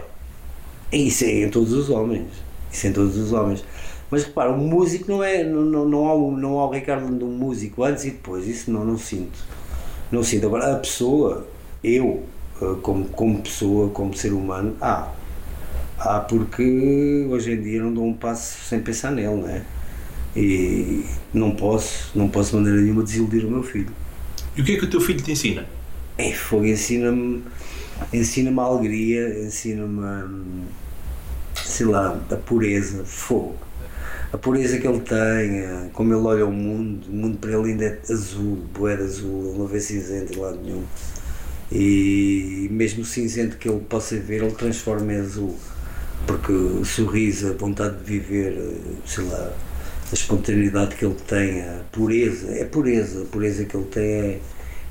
[0.92, 2.28] Isso é em todos os homens.
[2.72, 3.64] Isso é em todos os homens.
[4.10, 5.44] Mas repara, o músico não é.
[5.44, 8.48] Não, não, não, há, o- não há o Ricardo de um músico antes e depois.
[8.48, 9.40] Isso não, não sinto.
[10.12, 10.46] Não sinto.
[10.48, 11.48] Agora, a pessoa,
[11.84, 12.26] eu,
[12.62, 15.10] eh, como, como pessoa, como ser humano, há.
[16.04, 19.62] Há porque hoje em dia não dou um passo sem pensar nele, não é?
[20.36, 23.92] E não posso, não posso de maneira nenhuma desiludir o meu filho.
[24.58, 25.66] E o que é que o teu filho te ensina?
[26.18, 27.44] É, fogo, ensina-me
[28.12, 30.66] ensina-me a alegria, ensina-me,
[31.56, 33.56] sei lá, a pureza, fogo.
[34.34, 37.86] A pureza que ele tem, como ele olha o mundo, o mundo para ele ainda
[37.86, 40.84] é azul, boeda azul, ele não vê cinzento em lado nenhum.
[41.72, 45.56] E mesmo o cinzento que ele possa ver, ele transforma em azul.
[46.28, 49.52] Porque o sorriso, a vontade de viver, sei lá,
[50.12, 54.40] a espontaneidade que ele tem, a pureza, é pureza, a pureza que ele tem é.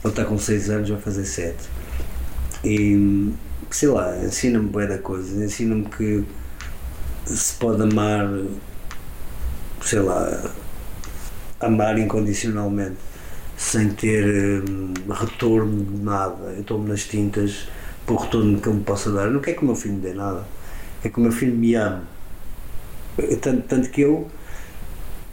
[0.03, 1.57] Ele está com 6 anos, vai fazer 7.
[2.65, 3.33] E
[3.71, 6.25] sei lá, ensina-me bem da coisa, ensina-me que
[7.27, 8.29] se pode amar,
[9.83, 10.51] sei lá,
[11.61, 12.97] amar incondicionalmente,
[13.57, 16.53] sem ter hum, retorno de nada.
[16.53, 17.69] Eu estou-me nas tintas
[18.05, 19.27] para o retorno que ele me possa dar.
[19.27, 20.45] Eu não quero que o meu filho me dê nada,
[21.05, 21.73] é que o meu filho me.
[21.75, 24.27] Eu- Tanto, tanto que eu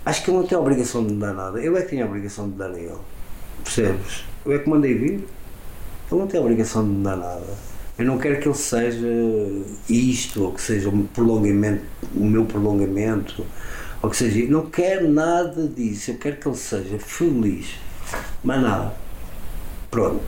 [0.05, 2.05] acho que ele não tem a obrigação de me dar nada, eu é que tenho
[2.05, 2.97] a obrigação de dar a ele.
[3.63, 4.23] Percebes?
[4.45, 5.13] Eu é que mandei vir.
[5.13, 7.45] Ele não tem a obrigação de me dar nada.
[7.97, 9.07] Eu não quero que ele seja
[9.89, 11.83] isto, ou que seja um prolongamento,
[12.15, 13.45] o meu prolongamento,
[14.01, 14.45] ou que seja.
[14.49, 16.11] Não quero nada disso.
[16.11, 17.75] Eu quero que ele seja feliz.
[18.43, 18.93] Mais nada.
[19.89, 20.21] Pronto.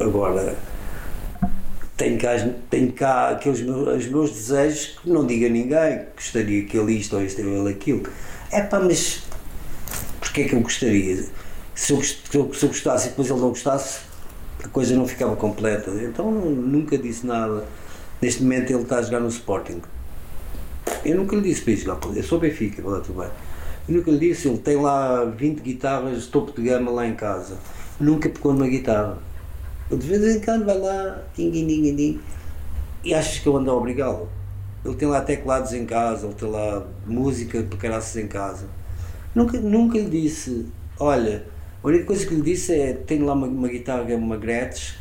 [0.00, 0.56] Agora,
[1.96, 2.30] tenho cá,
[2.70, 6.06] tenho cá aqueles meus, os meus desejos que não diga a ninguém.
[6.14, 8.08] Gostaria que ele isto ou isto ou ele aquilo.
[8.50, 9.26] É pá, mas
[10.36, 11.24] Porquê é que eu gostaria?
[11.74, 14.00] Se eu, se eu, se eu gostasse e depois ele não gostasse,
[14.62, 15.90] a coisa não ficava completa.
[15.92, 17.64] Então nunca disse nada.
[18.20, 19.80] Neste momento ele está a jogar no Sporting.
[21.06, 23.30] Eu nunca lhe disse para ir jogar, eu sou Benfica, lá tudo bem.
[23.88, 27.56] Eu nunca lhe disse, ele tem lá 20 guitarras topo de gama lá em casa.
[27.98, 29.16] Nunca pegou numa guitarra.
[29.90, 32.20] De vez em quando vai lá, ding, ding, ding,
[33.04, 34.28] e achas que eu ando a obrigá-lo?
[34.84, 38.66] Ele tem lá teclados em casa, ele tem lá música para caraças em casa.
[39.34, 40.66] Nunca, nunca lhe disse,
[40.98, 41.44] olha,
[41.82, 44.94] a única coisa que lhe disse é, tenho lá uma, uma guitarra, uma Gretsch,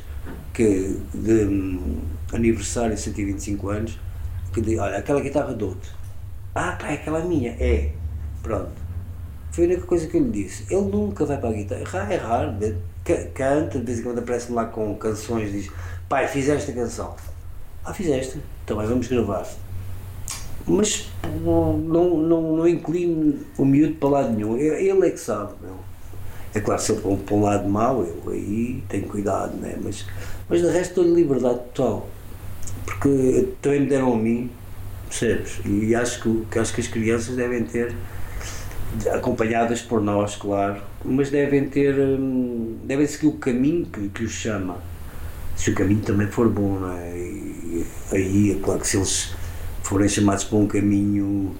[0.53, 3.99] que de um, aniversário, 125 anos,
[4.53, 5.89] que diz, olha, aquela guitarra dou-te.
[6.53, 7.51] Ah, pá, é aquela minha.
[7.59, 7.91] É.
[8.41, 8.71] Pronto.
[9.51, 10.65] Foi a única coisa que eu lhe disse.
[10.69, 12.13] Ele nunca vai para a guitarra.
[12.13, 12.53] É raro.
[13.33, 15.71] Canta, de vez em quando aparece-me lá com canções diz,
[16.09, 17.15] pai, fizeste a canção.
[17.83, 18.41] Ah, fizeste.
[18.65, 19.47] Também vamos gravar.
[20.67, 21.07] Mas
[21.43, 24.57] não, não, não, inclino o miúdo para lado nenhum.
[24.57, 25.75] Ele é que sabe, meu.
[26.55, 29.77] É claro, se ele for para um lado mau, eu aí tenho cuidado, né?
[29.83, 30.05] mas,
[30.49, 32.07] mas de resto dou-lhe liberdade total.
[32.85, 34.49] Porque também me deram a mim,
[35.07, 35.59] percebes?
[35.65, 37.93] E acho que, acho que as crianças devem ter,
[39.13, 44.31] acompanhadas por nós, claro, mas devem ter, hum, devem seguir o caminho que, que os
[44.31, 44.77] chama.
[45.55, 47.17] Se o caminho também for bom, não é?
[47.17, 49.33] E, aí, é claro que se eles
[49.83, 51.55] forem chamados para um caminho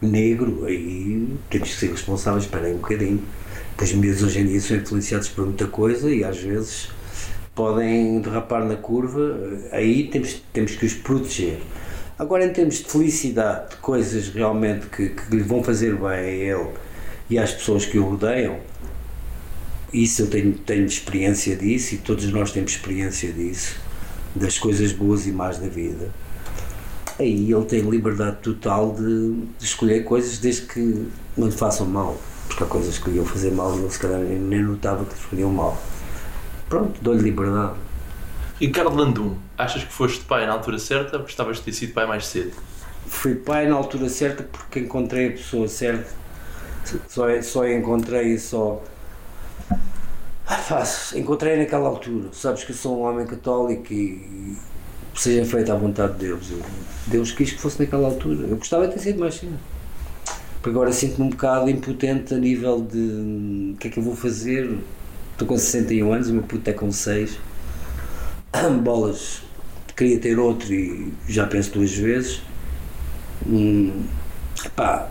[0.00, 3.22] negro, aí temos que ser responsáveis, espera aí um bocadinho
[3.84, 6.88] os miúdos hoje em dia são influenciados por muita coisa e às vezes
[7.54, 9.38] podem derrapar na curva,
[9.72, 11.58] aí temos, temos que os proteger.
[12.20, 16.20] Agora, em termos de felicidade, de coisas realmente que, que lhe vão fazer bem a
[16.20, 16.68] ele
[17.30, 18.58] e às pessoas que o rodeiam,
[19.90, 23.80] isso eu tenho, tenho experiência disso e todos nós temos experiência disso,
[24.36, 26.10] das coisas boas e más da vida.
[27.18, 32.20] Aí ele tem liberdade total de, de escolher coisas desde que não lhe façam mal
[32.48, 35.14] porque há coisas que lhe iam fazer mal e ele se calhar nem notava que
[35.14, 35.82] lhe faziam mal.
[36.68, 37.78] Pronto, dou-lhe liberdade.
[38.60, 42.06] Ricardo Landum, achas que foste pai na altura certa ou gostavas de ter sido pai
[42.06, 42.52] mais cedo?
[43.06, 46.10] Fui pai na altura certa porque encontrei a pessoa certa.
[47.08, 48.82] Só, só encontrei só.
[50.46, 52.28] Ah, encontrei naquela altura.
[52.32, 54.54] Sabes que eu sou um homem católico e
[55.14, 56.50] seja feita à vontade de Deus.
[56.50, 56.60] Eu,
[57.06, 58.46] Deus quis que fosse naquela altura.
[58.46, 59.58] Eu gostava de ter sido mais cedo.
[60.60, 64.14] Porque agora sinto-me um bocado impotente a nível de o que é que eu vou
[64.14, 64.70] fazer.
[65.32, 67.38] Estou com 61 anos, o meu puto é com 6.
[68.82, 69.42] Bolas,
[69.96, 72.42] queria ter outro e já penso duas vezes.
[73.46, 74.04] Hum,
[74.74, 75.08] pá,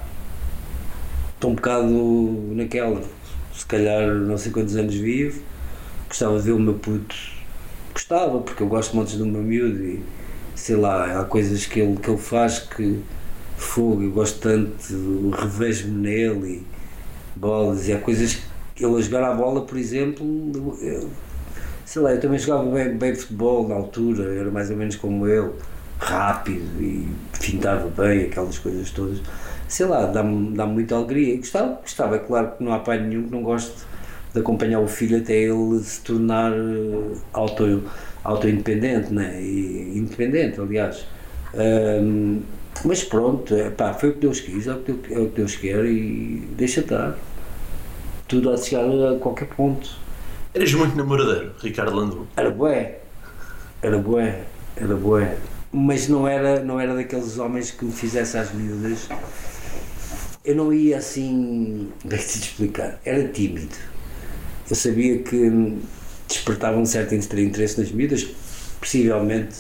[1.34, 3.02] estou um bocado naquela.
[3.54, 5.42] Se calhar não sei quantos anos vivo.
[6.08, 7.16] Gostava de ver o meu puto.
[7.94, 10.04] Gostava, porque eu gosto muito do meu miúdo e
[10.56, 13.00] sei lá, há coisas que ele, que ele faz que
[13.58, 18.40] fogo, eu gosto tanto, revejo-me nele e bolas, e há coisas
[18.76, 21.10] que ele a jogar a bola, por exemplo, eu,
[21.90, 25.28] sei lá, eu também jogava bem, bem futebol na altura, era mais ou menos como
[25.28, 25.50] ele,
[25.98, 29.20] rápido e fintava bem, aquelas coisas todas.
[29.68, 31.38] Sei lá, dá-me dá muita alegria.
[31.38, 33.74] Gostava, gostava, é claro que não há pai nenhum que não goste
[34.32, 37.84] de acompanhar o filho até ele se tornar eh, auto,
[38.24, 39.42] auto-independente, né?
[39.42, 41.08] E, independente, aliás.
[41.56, 42.42] Um,
[42.86, 45.28] mas pronto, é, pá, foi o que Deus quis, é o que Deus, é o
[45.30, 47.18] que Deus quer e deixa estar.
[48.28, 50.09] Tudo a chegar a qualquer ponto.
[50.52, 52.28] Eras muito namoradeiro, Ricardo Landu?
[52.36, 52.98] Era bué,
[53.84, 55.38] era bué, era bué.
[55.72, 59.08] Mas não era, não era daqueles homens que me fizessem às miúdas.
[60.44, 63.76] Eu não ia assim, deixa-te explicar, era tímido.
[64.68, 65.78] Eu sabia que
[66.28, 68.26] despertava um certo interesse nas miúdas,
[68.80, 69.58] possivelmente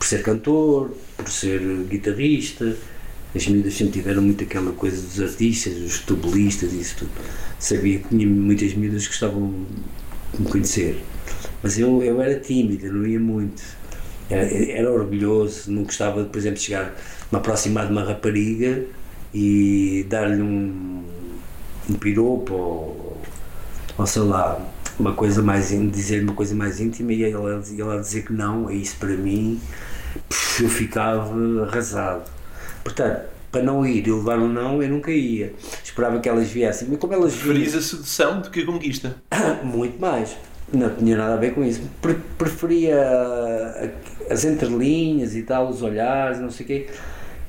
[0.00, 2.76] por ser cantor, por ser guitarrista.
[3.32, 7.12] As miúdas sempre tiveram muito aquela coisa dos artistas, dos futebolistas e isso tudo.
[7.60, 9.64] Sabia que tinha muitas miúdas que gostavam
[10.38, 11.02] me conhecer.
[11.62, 13.62] Mas eu, eu era tímido, não ia muito.
[14.28, 16.94] Era, era orgulhoso, não gostava, de, por exemplo, chegar,
[17.30, 18.84] me aproximar de uma rapariga
[19.32, 21.04] e dar-lhe um,
[21.90, 23.22] um piropo ou,
[23.98, 24.60] ou sei lá,
[24.98, 28.74] uma coisa mais dizer uma coisa mais íntima e ela, ela dizer que não, é
[28.74, 29.60] isso para mim
[30.60, 32.30] eu ficava arrasado.
[32.82, 35.54] Portanto, para não ir e levar um não, eu nunca ia.
[35.82, 36.88] Esperava que elas viessem.
[36.90, 39.14] Mas como elas Preferias a sedução do que a conquista?
[39.62, 40.36] Muito mais.
[40.72, 41.80] Não tinha nada a ver com isso.
[42.36, 42.96] Preferia
[44.28, 46.86] as entrelinhas e tal, os olhares, não sei o quê.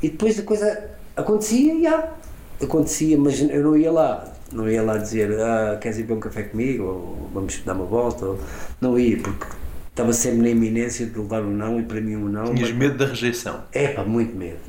[0.04, 2.08] E depois a coisa acontecia, e já.
[2.62, 4.32] Acontecia, mas eu não ia lá.
[4.52, 6.84] Não ia lá dizer, ah, queres ir beber um café comigo?
[6.84, 8.28] Ou vamos dar uma volta?
[8.28, 8.40] Ou...
[8.80, 9.48] Não ia, porque
[9.90, 12.54] estava sempre na iminência de levar um não e para mim um não.
[12.54, 12.78] Tinhas mas...
[12.78, 13.64] medo da rejeição?
[13.72, 14.60] É pá, muito medo.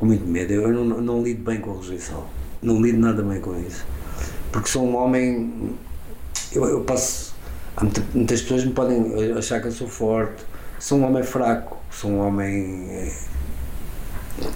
[0.00, 0.52] Muito medo.
[0.52, 2.24] Eu não, não lido bem com a rejeição.
[2.62, 3.84] Não lido nada bem com isso.
[4.52, 5.74] Porque sou um homem.
[6.52, 6.80] eu, eu
[7.80, 10.42] muita- Muitas pessoas me podem achar que eu sou forte,
[10.78, 12.86] sou um homem fraco, sou um homem.
[12.90, 13.12] eh,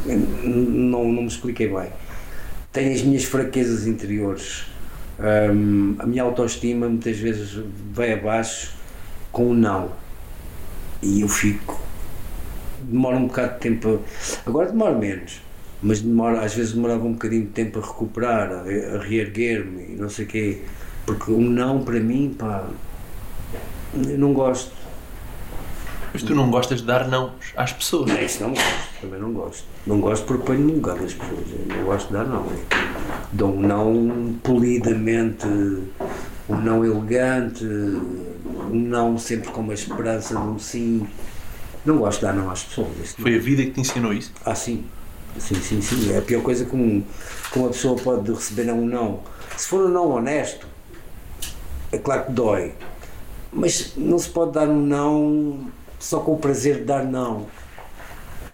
[0.06, 1.90] Não, não me expliquei bem.
[2.72, 4.64] Tenho as minhas fraquezas interiores.
[5.52, 7.60] Hum, a minha autoestima muitas vezes
[7.92, 8.72] vai abaixo
[9.32, 9.90] com o não.
[11.02, 11.80] E eu fico.
[12.88, 14.00] Demora um bocado de tempo.
[14.46, 15.40] Agora demora menos.
[15.82, 19.96] Mas demora, às vezes demorava um bocadinho de tempo a recuperar, a, a reerguer-me e
[19.96, 20.62] não sei o quê.
[21.06, 22.66] Porque um não para mim, pá.
[23.94, 24.72] Eu não gosto.
[26.12, 28.08] Mas tu não gostas de dar não às pessoas.
[28.10, 29.64] Não, isso não gosto, também não gosto.
[29.86, 31.46] Não gosto porque ponho no lugar das pessoas.
[31.50, 32.46] Eu não gosto de dar não.
[33.32, 40.58] Dou um não polidamente, um não elegante, um não sempre com uma esperança de um
[40.58, 41.06] sim.
[41.88, 42.90] Não gosto de dar não às pessoas.
[43.02, 43.22] Isso não.
[43.22, 44.30] Foi a vida que te ensinou isso.
[44.44, 44.84] Ah, sim.
[45.38, 46.12] Sim, sim, sim.
[46.12, 47.02] É a pior coisa que, um,
[47.50, 49.20] que uma pessoa pode receber é um não.
[49.56, 50.66] Se for um não honesto,
[51.90, 52.74] é claro que dói.
[53.50, 57.46] Mas não se pode dar um não só com o prazer de dar não.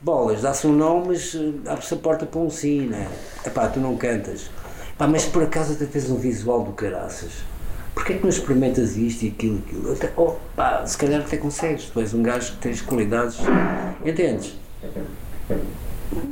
[0.01, 3.09] Bolas, dá-se um não, mas eh, abre-se a porta para um sim, né?
[3.45, 4.49] Epá, tu não cantas.
[4.97, 7.33] Pá, mas por acaso até tens um visual do caraças.
[7.95, 9.93] Porquê é que não experimentas isto e aquilo e aquilo?
[9.93, 11.85] Até, oh, pá, se calhar até consegues.
[11.87, 13.39] Tu és um gajo que tens qualidades.
[14.05, 14.57] Entendes?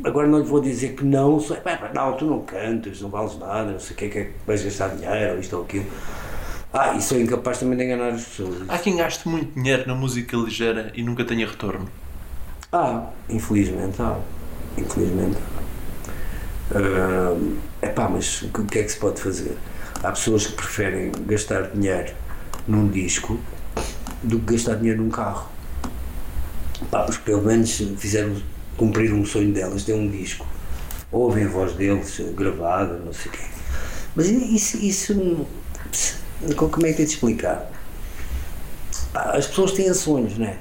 [0.05, 3.39] Agora não lhe vou dizer que não, só, pá, não, tu não cantas, não vales
[3.39, 5.63] nada, não sei o que é que é que vais gastar dinheiro, ou isto ou
[5.63, 5.87] aquilo.
[6.73, 8.69] Ah, e sou incapaz também de enganar as pessoas.
[8.69, 11.89] Há quem gaste muito dinheiro na música ligeira e nunca tenha retorno.
[12.73, 14.19] Ah, infelizmente há.
[14.79, 15.63] Infelizmente há.
[17.83, 19.57] É pá, mas o que é que se pode fazer?
[20.03, 22.13] Há pessoas que preferem gastar dinheiro
[22.67, 23.39] num disco
[24.23, 25.49] do que gastar dinheiro num carro.
[26.91, 28.37] Pá, porque pelo menos fizeram
[28.77, 30.47] cumprir um sonho delas, ter um disco.
[31.11, 33.45] Ouvem a voz deles eh, gravada, não sei o quê.
[34.17, 35.47] Mas isso, isso
[36.57, 37.71] como é que tem de explicar?
[39.13, 40.59] Pá, as pessoas têm sonhos, não é?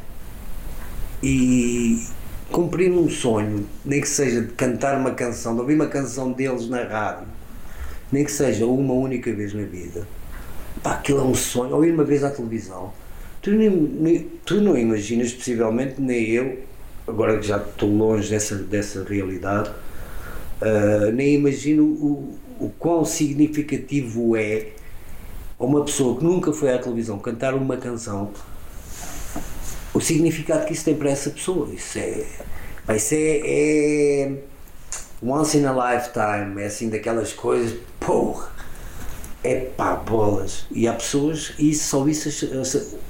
[1.24, 2.04] e
[2.52, 6.68] cumprir um sonho, nem que seja de cantar uma canção, de ouvir uma canção deles
[6.68, 7.28] na rádio,
[8.12, 10.08] nem que seja uma única vez na vida,
[10.84, 12.92] pá, aquilo é um sonho, ouvir uma vez à televisão,
[13.42, 16.60] tu, nem, nem- tu não imaginas, possivelmente, nem eu,
[17.08, 19.72] agora que já estou longe dessa, dessa realidade,
[20.62, 24.68] ah, nem imagino o, o quão significativo é
[25.60, 28.32] uma pessoa que nunca foi à televisão cantar uma canção
[29.94, 31.70] o significado que isso tem para essa pessoa.
[31.74, 32.26] Isso é.
[32.96, 34.32] Isso é, é
[35.22, 38.50] once in a lifetime, é assim daquelas coisas, porra,
[39.44, 40.66] é pá, bolas.
[40.72, 42.30] E há pessoas, e só isso,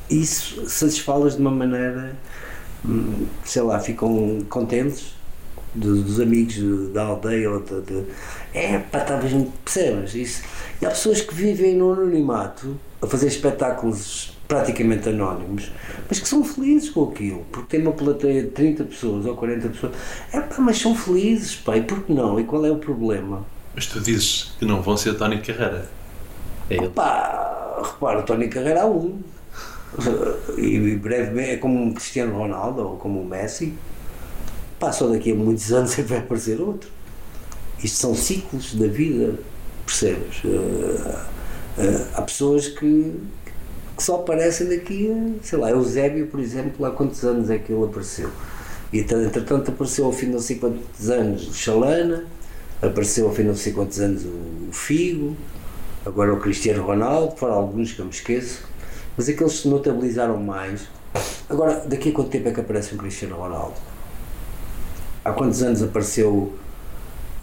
[0.10, 2.16] isso satisfá-las de uma maneira,
[2.86, 5.14] hum, sei lá, ficam contentes
[5.74, 8.04] dos, dos amigos da aldeia ou de, de
[8.54, 10.44] é pá, talvez percebas isso.
[10.82, 15.72] E há pessoas que vivem no anonimato a fazer espetáculos praticamente anónimos,
[16.10, 19.70] mas que são felizes com aquilo, porque tem uma plateia de 30 pessoas ou 40
[19.70, 19.94] pessoas,
[20.34, 22.38] é pá, mas são felizes, pá, e por que não?
[22.38, 23.46] E qual é o problema?
[23.74, 25.90] Mas tu dizes que não vão ser Tony Carreira.
[26.70, 26.90] É ele.
[26.90, 29.22] Pá, repara, o Tony Carreira há um.
[30.58, 33.74] E brevemente é como um Cristiano Ronaldo ou como o Messi.
[34.78, 36.90] Pá, só daqui a muitos anos é que vai aparecer outro.
[37.82, 39.36] Isto são ciclos da vida,
[39.86, 40.42] percebes?
[40.44, 41.16] Eh,
[41.78, 43.16] eh, há pessoas que,
[44.02, 47.72] que só aparecem daqui a, sei lá, Eusébio, por exemplo, há quantos anos é que
[47.72, 48.32] ele apareceu?
[48.92, 52.26] E então, entretanto apareceu ao fim de não sei quantos anos o Chalana,
[52.82, 55.38] apareceu ao fim de não sei quantos anos o Figo,
[56.04, 58.64] agora o Cristiano Ronaldo, foram alguns que eu me esqueço,
[59.16, 60.82] mas aqueles que se notabilizaram mais.
[61.48, 63.76] Agora, daqui a quanto tempo é que aparece um Cristiano Ronaldo?
[65.24, 66.56] Há quantos anos apareceu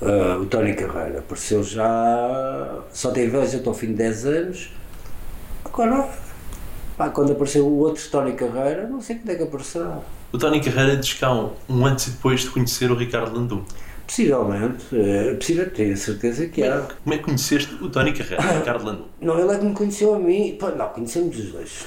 [0.03, 1.21] ah, o Tony Carreira?
[1.21, 2.83] Apareceu já.
[2.93, 4.73] só teve veja até ao fim de 10 anos.
[5.65, 6.09] Agora,
[6.99, 10.01] pá, quando apareceu o outro Tony Carreira, não sei quando é que aparecerá.
[10.33, 13.35] O Tony Carreira diz que há um, um antes e depois de conhecer o Ricardo
[13.35, 13.65] Landum.
[14.05, 16.81] Possivelmente, é possível, tenho a certeza que há.
[17.05, 19.05] Como é que conheceste o Tony Carreira, Ricardo Landum?
[19.21, 20.57] Não, ele é que me conheceu a mim.
[20.59, 21.85] Pá, não, conhecemos os dois.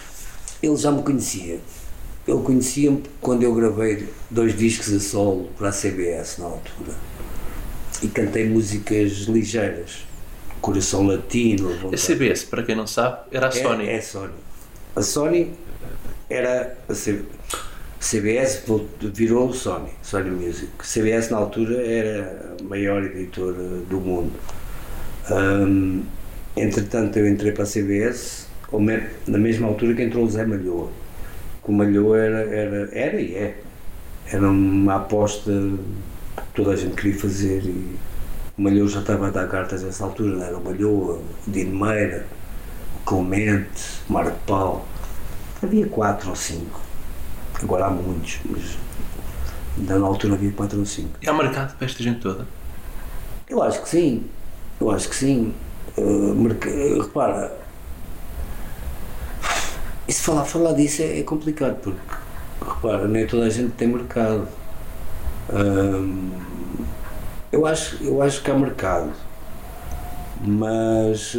[0.63, 1.59] Ele já me conhecia.
[2.27, 6.93] Ele conhecia-me quando eu gravei dois discos a solo para a CBS na altura.
[8.01, 10.05] E cantei músicas ligeiras.
[10.61, 11.71] Coração Latino.
[11.91, 11.97] A.
[11.97, 13.87] CBS, para quem não sabe, era a Sony.
[13.87, 14.33] É, é a Sony.
[14.95, 15.51] A Sony
[16.29, 17.23] era a C-
[17.99, 18.63] CBS
[19.13, 20.69] virou Sony, Sony Music.
[20.83, 23.53] CBS na altura era a maior editora
[23.89, 24.33] do mundo.
[25.29, 26.03] Hum,
[26.57, 28.47] entretanto eu entrei para a CBS
[29.27, 30.89] na mesma altura que entrou o Zé Malhoa.
[31.63, 33.57] Que o Malhoa era, era, era e é.
[34.31, 37.95] Era uma aposta que toda a gente queria fazer e
[38.57, 41.85] o Malhoa já estava a dar cartas nessa altura, não era o Malhoa, o Dino
[41.85, 42.25] Meira,
[43.05, 44.85] Clemente, Marco Paulo.
[45.61, 46.79] Havia quatro ou cinco.
[47.61, 48.77] Agora há muitos, mas
[49.77, 51.11] ainda na altura havia quatro ou cinco.
[51.21, 52.47] E há mercado para esta gente toda?
[53.47, 54.23] Eu acho que sim.
[54.79, 55.53] Eu acho que sim.
[55.97, 57.51] Uh, merc- uh, repara,
[60.07, 61.99] isso falar, falar disso é, é complicado porque
[62.61, 64.47] repara, nem toda a gente tem mercado.
[67.51, 69.11] Eu, acho, eu acho que há mercado,
[70.41, 71.35] mas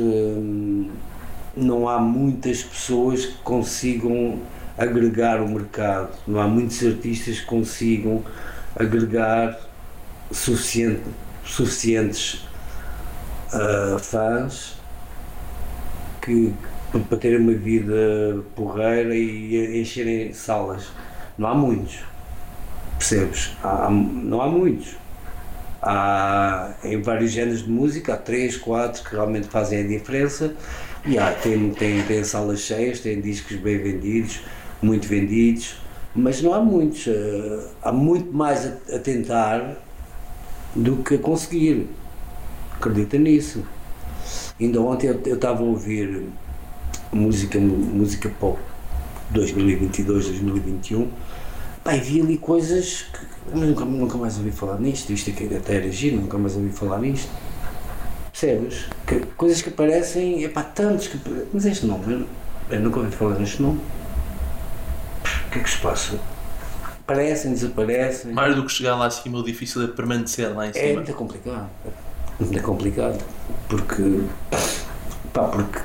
[1.57, 4.41] não há muitas pessoas que consigam
[4.77, 6.11] agregar o mercado.
[6.27, 8.23] Não há muitos artistas que consigam
[8.75, 9.59] agregar
[10.31, 11.03] suficiente,
[11.45, 12.47] suficientes
[13.53, 14.81] ah, fãs
[16.21, 16.55] que
[17.09, 20.89] para terem uma vida porreira e encherem salas.
[21.39, 22.01] Não há muitos.
[22.99, 23.57] Percebes?
[23.63, 24.97] Há- não há muitos.
[25.83, 30.55] Há em vários géneros de música, há três, quatro que realmente fazem a diferença
[31.19, 34.41] há, tem, tem, tem salas cheias, tem discos bem vendidos,
[34.81, 35.77] muito vendidos,
[36.15, 37.09] mas não há muitos.
[37.09, 39.77] Ah, há muito mais a, a tentar
[40.75, 41.89] do que a conseguir.
[42.75, 43.65] Acredita nisso.
[44.61, 46.27] Ainda ontem eu estava a ouvir
[47.13, 48.59] música, música pop
[49.31, 51.09] 2022, 2021.
[51.83, 55.13] Pá, e vi ali coisas que nunca, nunca mais ouvi falar nisto.
[55.13, 57.29] Isto aqui até era giro, nunca mais ouvi falar nisto.
[58.47, 58.87] Percebes?
[59.07, 61.17] Que- coisas que aparecem, é pá, tantos que.
[61.53, 62.27] Mas este nome, eu,
[62.77, 63.79] eu nunca ouvi falar neste nome.
[65.47, 66.19] O que é que se passa?
[66.83, 68.33] Aparecem, desaparecem.
[68.33, 70.95] Mais do que chegar lá acima, o difícil é permanecer lá em É cima.
[70.95, 71.71] muito complicado.
[71.87, 73.25] É muito complicado.
[73.69, 74.23] Porque.
[75.33, 75.79] Pá, porque.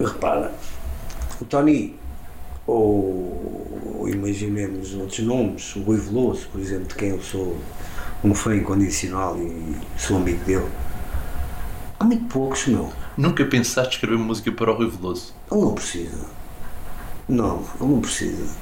[0.00, 0.52] Repara,
[1.38, 1.96] o Tony,
[2.66, 7.58] ou, ou imaginemos outros nomes, o Rui Veloso, por exemplo, de quem eu sou
[8.24, 10.66] um fã incondicional e sou amigo dele.
[12.00, 12.92] Há muito poucos, meu.
[13.16, 15.34] Nunca pensaste escrever música para o Rui Veloso?
[15.50, 16.24] Ele não precisa.
[17.28, 18.54] Não, ele não precisa.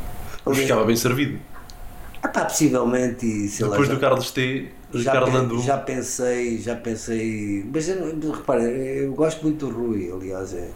[0.44, 1.38] Mas ficava bem servido.
[2.22, 5.62] Ah, pá, possivelmente, e sei lá, Depois já- do Carlos T, já, Ricardo Landu.
[5.62, 10.70] já pensei, já pensei, mas repara, eu gosto muito do Rui, aliás, é,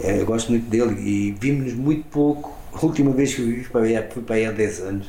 [0.00, 2.56] é, eu gosto muito dele e vimos-nos muito pouco.
[2.72, 5.06] A última vez que o vi foi para aí há 10 anos.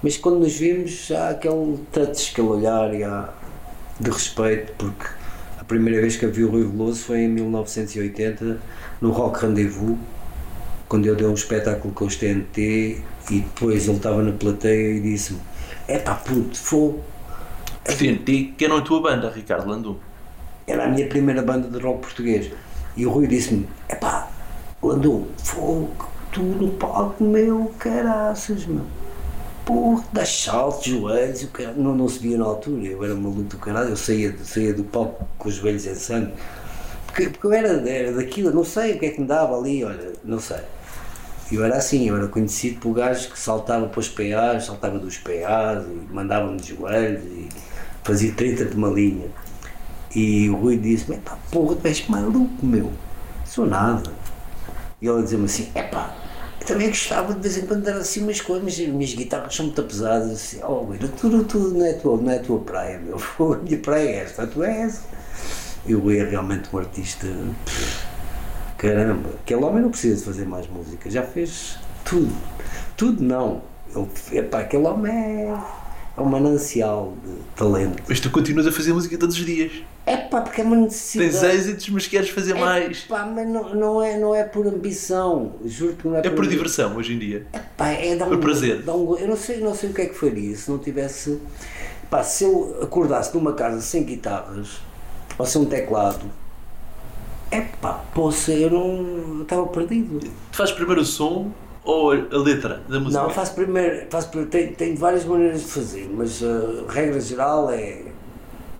[0.00, 3.30] Mas quando nos vimos, há aquele touch, aquele olhar e há
[3.98, 5.06] de respeito, porque
[5.58, 8.58] a primeira vez que eu vi o Rui Veloso foi em 1980,
[9.00, 9.98] no Rock Rendezvous,
[10.88, 15.00] quando eu dei um espetáculo com os TNT e depois ele estava na plateia e
[15.00, 15.40] disse-me:
[15.88, 17.02] É pá, puto, fogo.
[17.86, 19.98] Os TNT, que eram a tua banda, Ricardo Landu.
[20.64, 22.52] Era a minha primeira banda de rock português.
[22.96, 24.30] E o Rui disse-me: É pá,
[24.80, 28.86] Landu, fogo, tu no palco, meu, caraças, meu.
[29.68, 33.42] Porra, dá saltos, joelhos, o cara, não, não se via na altura, eu era maluco
[33.42, 36.32] do caralho, eu saía, saía do palco com os joelhos em sangue.
[37.04, 39.84] Porque, porque eu era, era daquilo, não sei o que é que me dava ali,
[39.84, 40.56] olha, não sei.
[41.52, 45.18] Eu era assim, eu era conhecido por gajo que saltava para os PAs, saltava dos
[45.18, 47.50] PAs mandava-me de joelhos e
[48.02, 49.28] fazia 30 de uma linha.
[50.14, 52.90] E o Rui disse-me, epá, porra, tu és maluco, meu,
[53.44, 54.10] sou nada.
[55.02, 56.17] E ele dizia-me assim, epá, eu
[56.68, 59.64] também gostava de vez em quando dar assim umas coisas, mas as minhas guitarras são
[59.64, 62.98] muito pesadas, assim, oh, Rui, tudo, tudo não é tua, não é a tua praia,
[62.98, 63.16] meu,
[63.54, 65.02] a minha praia é esta, tu és essa.
[65.86, 67.26] E o Rui é realmente um artista,
[68.76, 72.36] caramba, aquele homem não precisa de fazer mais música, já fez tudo,
[72.96, 73.62] tudo não.
[73.96, 75.58] Ele, epá, aquele homem é,
[76.16, 78.02] é um manancial de talento.
[78.06, 79.72] Mas tu continuas a fazer música todos os dias.
[80.08, 81.30] É pá, porque é uma necessidade.
[81.30, 83.00] Tens êxitos, mas queres fazer mais.
[83.02, 86.44] Pá, mas não, não, é, não é por ambição, juro que não é, É por
[86.44, 87.46] ambi- diversão hoje em dia.
[87.76, 88.82] Pá, é dar por um, prazer.
[88.82, 91.38] dar um eu não sei, não sei o que é que faria se não tivesse.
[92.10, 94.78] Pá, se eu acordasse numa casa sem guitarras,
[95.36, 96.24] ou sem um teclado,
[97.50, 99.36] é pá, poça, eu não.
[99.36, 100.20] eu estava perdido.
[100.20, 101.50] Tu fazes primeiro o som
[101.84, 103.22] ou a letra da música?
[103.22, 108.02] Não, faço primeiro, faço, tenho, tenho várias maneiras de fazer, mas a regra geral é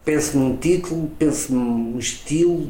[0.08, 2.66] penso num título, penso num estilo,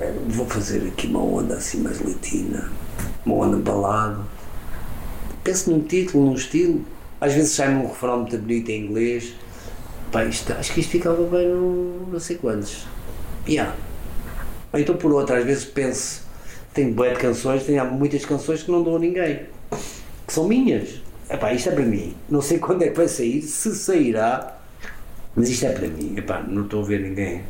[0.00, 2.70] eh, vou fazer aqui uma onda assim mais latina,
[3.24, 4.20] uma onda balada.
[5.42, 6.84] Penso num título, num estilo,
[7.20, 9.34] às vezes sai-me um refrão muito bonito em inglês.
[10.12, 12.86] Pá, isto- acho que isto ficava bem no não sei quantos.
[13.48, 13.74] Yeah.
[14.72, 16.22] Ou então por outra, às vezes penso,
[16.72, 19.40] tenho bué de canções, tenho muitas canções que não dou a ninguém
[20.24, 21.02] que são minhas.
[21.28, 22.14] Epá, isto é para mim.
[22.28, 24.55] Não sei quando é que vai sair, se sairá,
[25.36, 26.14] mas isto é para mim.
[26.16, 27.44] Epá, não estou a ver ninguém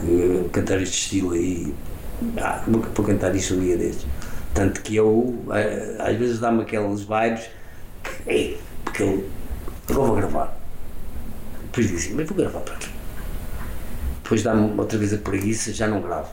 [0.00, 1.74] que cantar este estilo aí.
[2.40, 4.06] Ah, vou, vou cantar isto um dia destes.
[4.54, 5.44] Tanto que eu,
[5.98, 7.50] às vezes dá-me aquelas vibes
[8.04, 9.28] que, ei, porque eu
[9.90, 10.56] agora vou gravar.
[11.64, 12.88] Depois digo assim, mas vou gravar para quê?
[14.22, 16.30] Depois dá-me outra vez a preguiça, já não gravo.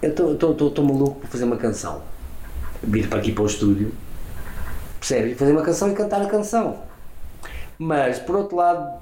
[0.00, 2.02] eu estou maluco por fazer uma canção.
[2.82, 3.92] Vir para aqui para o estúdio,
[4.98, 5.36] percebes?
[5.36, 6.82] Fazer uma canção e cantar a canção.
[7.78, 9.00] Mas, por outro lado,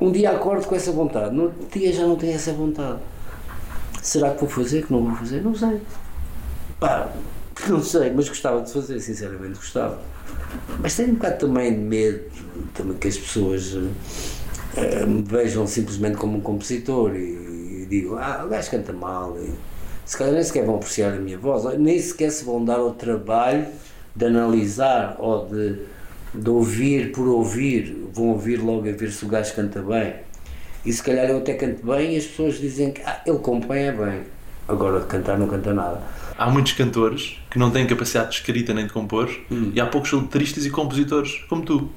[0.00, 3.00] um dia acordo com essa vontade, no outro dia já não tenho essa vontade.
[4.02, 5.42] Será que vou fazer, que não vou fazer?
[5.42, 5.80] Não sei.
[6.78, 7.10] Pá,
[7.68, 9.98] não sei, mas gostava de fazer, sinceramente gostava.
[10.80, 12.24] Mas tenho um bocado também de medo
[12.74, 13.90] também que as pessoas uh,
[15.06, 19.36] me vejam simplesmente como um compositor e, e digo, ah, o gajo canta mal.
[19.38, 19.52] E,
[20.04, 22.92] se calhar nem sequer vão apreciar a minha voz, nem sequer se vão dar ao
[22.92, 23.66] trabalho
[24.16, 25.80] de analisar ou de,
[26.38, 30.14] de ouvir por ouvir, vão ouvir logo a ver se o gajo canta bem.
[30.84, 33.80] E se calhar eu até canto bem e as pessoas dizem que ah, ele compõe
[33.80, 34.22] é bem.
[34.68, 36.00] Agora de cantar não canta nada.
[36.36, 39.72] Há muitos cantores que não têm capacidade de escrita nem de compor hum.
[39.74, 41.90] e há poucos letristas e compositores, como tu.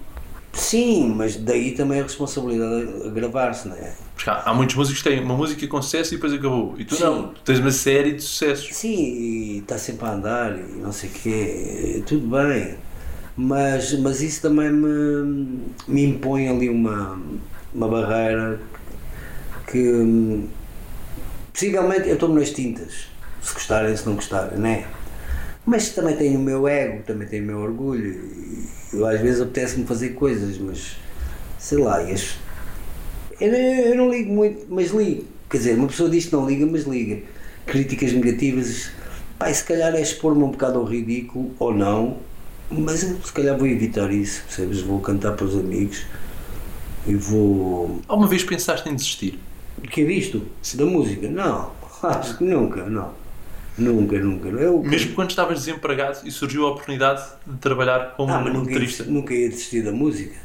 [0.53, 3.93] Sim, mas daí também a responsabilidade a gravar-se, não é?
[4.15, 6.75] Porque há, há, muitos músicos que têm uma música com sucesso e depois acabou.
[6.77, 7.03] E tu Sim.
[7.03, 8.75] não, tu tens uma série de sucessos.
[8.75, 12.75] Sim, e está sempre a andar e não sei o quê, tudo bem.
[13.35, 17.19] Mas, mas isso também me, me impõe ali uma,
[17.73, 18.59] uma barreira
[19.67, 20.47] que
[21.53, 23.07] possivelmente eu estou nas tintas,
[23.41, 24.85] se gostarem, se não gostarem, não é?
[25.65, 28.19] Mas também tenho o meu ego, também tenho o meu orgulho.
[28.91, 30.97] Eu às vezes apetece-me fazer coisas, mas
[31.59, 32.03] sei lá,
[33.39, 35.25] eu, eu não ligo muito, mas ligo.
[35.49, 37.21] Quer dizer, uma pessoa diz que não liga, mas liga.
[37.65, 38.89] Críticas negativas,
[39.37, 42.17] pá, se calhar é expor-me um bocado ao ridículo ou não,
[42.71, 44.81] mas eu, se calhar vou evitar isso, percebes?
[44.81, 46.03] Vou cantar para os amigos
[47.05, 48.01] e vou.
[48.07, 49.39] Alguma vez pensaste em desistir?
[49.81, 50.45] De que é disto?
[50.75, 51.29] Da música?
[51.29, 51.71] Não,
[52.03, 53.21] acho que nunca, não.
[53.77, 54.49] Nunca, nunca.
[54.49, 58.41] Eu, Mesmo quando estavas desempregado e surgiu a oportunidade de trabalhar como ah?
[58.41, 60.35] Nunca, nunca ia desistir da música.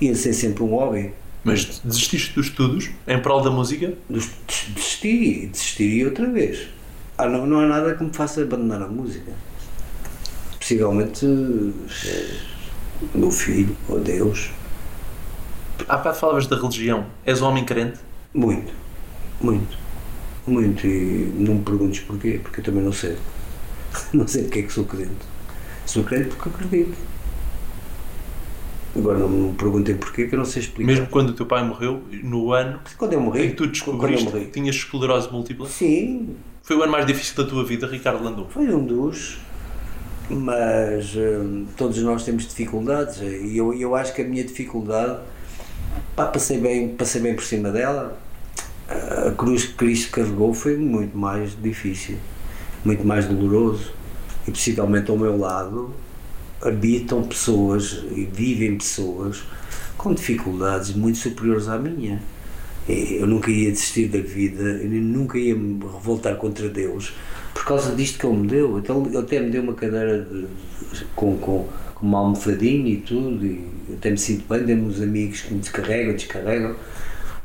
[0.00, 1.12] Ia ser sempre um hobby.
[1.42, 3.94] Mas desististe dos estudos em prol da música?
[4.08, 6.68] Desisti, desistiria outra vez.
[7.16, 9.32] Ah, não, não há nada que me faça abandonar a música.
[10.70, 11.26] Possivelmente
[13.12, 14.50] meu filho, ou Deus.
[15.88, 17.06] Há bocado falavas da religião.
[17.26, 17.98] És um homem crente?
[18.32, 18.72] Muito,
[19.40, 19.80] muito
[20.46, 23.16] muito e não me perguntes porquê, porque eu também não sei.
[24.14, 25.26] Não sei porque é que sou crente.
[25.84, 26.96] Sou crente porque acredito.
[28.94, 30.86] Agora não me perguntem porquê que eu não sei explicar.
[30.86, 34.30] Mesmo quando o teu pai morreu, no ano quando eu morri, em que tu descobriste
[34.30, 35.66] que tinhas esclerose múltipla?
[35.66, 36.36] Sim.
[36.62, 38.46] Foi o ano mais difícil da tua vida, Ricardo Landon?
[38.48, 39.38] Foi um dos.
[40.30, 45.18] Mas hum, todos nós temos dificuldades e eu, eu acho que a minha dificuldade
[46.14, 48.16] pá, passei, bem, passei bem por cima dela
[48.90, 52.16] a cruz que Cristo carregou foi muito mais difícil,
[52.84, 53.92] muito mais doloroso.
[54.48, 55.94] E possivelmente ao meu lado
[56.62, 59.42] habitam pessoas e vivem pessoas
[59.96, 62.20] com dificuldades muito superiores à minha.
[62.88, 67.12] Eu nunca ia desistir da vida, eu nunca ia me revoltar contra Deus
[67.54, 68.78] por causa disto que Ele me deu.
[68.78, 72.96] Então, ele até me deu uma cadeira de, de, com, com, com uma almofadinha e
[72.98, 76.76] tudo, e até me sinto bem, dei-me uns amigos que me descarregam, descarregam.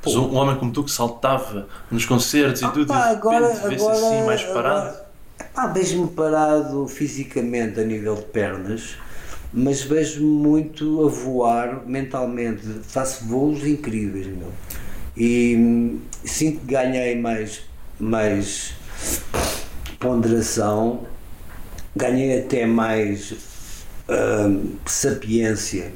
[0.03, 3.93] Mas um, homem como tu que saltava nos concertos e tudo, pá, agora, repente agora,
[3.93, 4.97] assim mais parado.
[5.53, 8.97] Pá, vejo-me parado fisicamente a nível de pernas,
[9.51, 12.61] mas vejo-me muito a voar mentalmente.
[12.83, 14.51] Faço voos incríveis, meu.
[15.17, 17.61] E hum, sinto que ganhei mais,
[17.99, 18.75] mais
[20.05, 20.99] ponderação,
[21.95, 23.33] ganhei até mais
[24.07, 25.91] hum, sapiência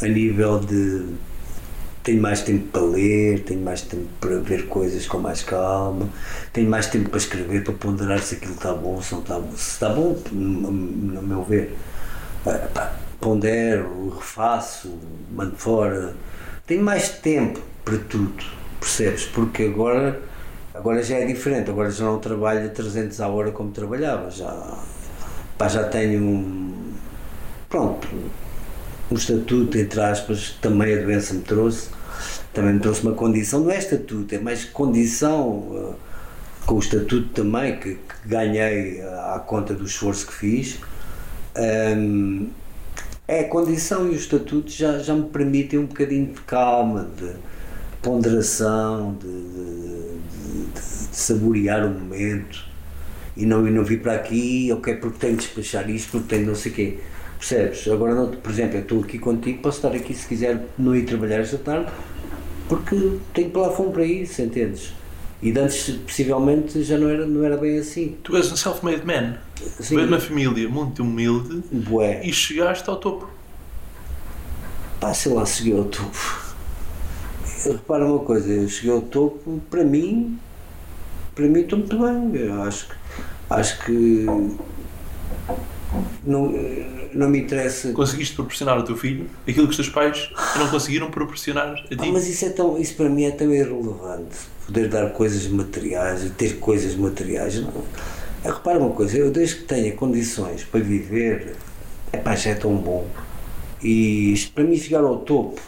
[0.00, 1.04] a nível de
[2.02, 6.08] tenho mais tempo para ler, tenho mais tempo para ver coisas com mais calma,
[6.52, 9.52] tenho mais tempo para escrever, para ponderar se aquilo está bom, se não está bom.
[9.56, 11.74] Se está bom, no, no meu ver,
[12.44, 14.98] pá, pondero, refaço,
[15.32, 16.14] mando fora.
[16.66, 18.44] Tenho mais tempo para tudo,
[18.80, 19.24] percebes?
[19.24, 20.20] Porque agora,
[20.74, 24.78] agora já é diferente, agora já não trabalho a 300 a hora como trabalhava, já,
[25.56, 26.74] pá, já tenho um.
[27.68, 28.08] Pronto,
[29.10, 31.88] um estatuto, entre aspas, também a doença me trouxe,
[32.52, 35.94] também me trouxe uma condição, não é estatuto, é mais condição uh,
[36.66, 40.78] com o estatuto também que, que, ganhei à conta do esforço que fiz.
[41.56, 42.48] Um,
[43.26, 47.32] é a condição e o estatuto já, já me permitem um bocadinho de calma, de
[48.02, 50.03] ponderação, de, de, de, de
[51.16, 52.64] saborear o momento
[53.36, 56.46] e não, e não vir para aqui, ok, porque tenho de despachar isto, porque tenho
[56.46, 56.98] não sei o quê
[57.46, 57.86] Percebes?
[57.88, 61.04] Agora, não, por exemplo, eu estou aqui contigo, posso estar aqui se quiser não ir
[61.04, 61.92] trabalhar esta tarde,
[62.66, 64.94] porque tenho plafond para isso, entendes?
[65.42, 68.16] E antes, possivelmente, já não era, não era bem assim.
[68.22, 69.36] Tu és um self-made man.
[69.78, 69.96] Sim.
[69.96, 72.24] Veio de uma família muito humilde Bué.
[72.24, 73.28] e chegaste ao topo.
[74.98, 76.54] Pá, sei lá, cheguei ao topo.
[77.62, 80.38] Repara uma coisa, eu cheguei ao topo, para mim,
[81.34, 82.42] para mim estou muito bem.
[82.42, 82.94] Eu acho que,
[83.50, 84.26] acho que
[86.24, 86.52] não,
[87.12, 87.92] não me interessa.
[87.92, 91.96] Conseguiste proporcionar ao teu filho aquilo que os teus pais não conseguiram proporcionar a ti.
[91.98, 94.36] Ah, mas isso, é tão, isso para mim é tão irrelevante.
[94.66, 97.60] Poder dar coisas materiais e ter coisas materiais.
[97.60, 97.84] Não.
[98.44, 101.56] É, repara uma coisa, eu desde que tenha condições para viver,
[102.12, 103.06] é pá, já é tão bom.
[103.82, 105.60] E para mim chegar ao topo,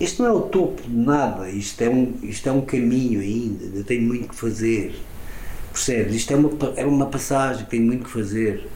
[0.00, 3.78] isto não é o topo de nada, isto é um, isto é um caminho ainda,
[3.78, 4.94] eu tenho muito que fazer.
[5.72, 6.14] Percebes?
[6.14, 8.68] Isto é uma, é uma passagem, tenho muito que fazer.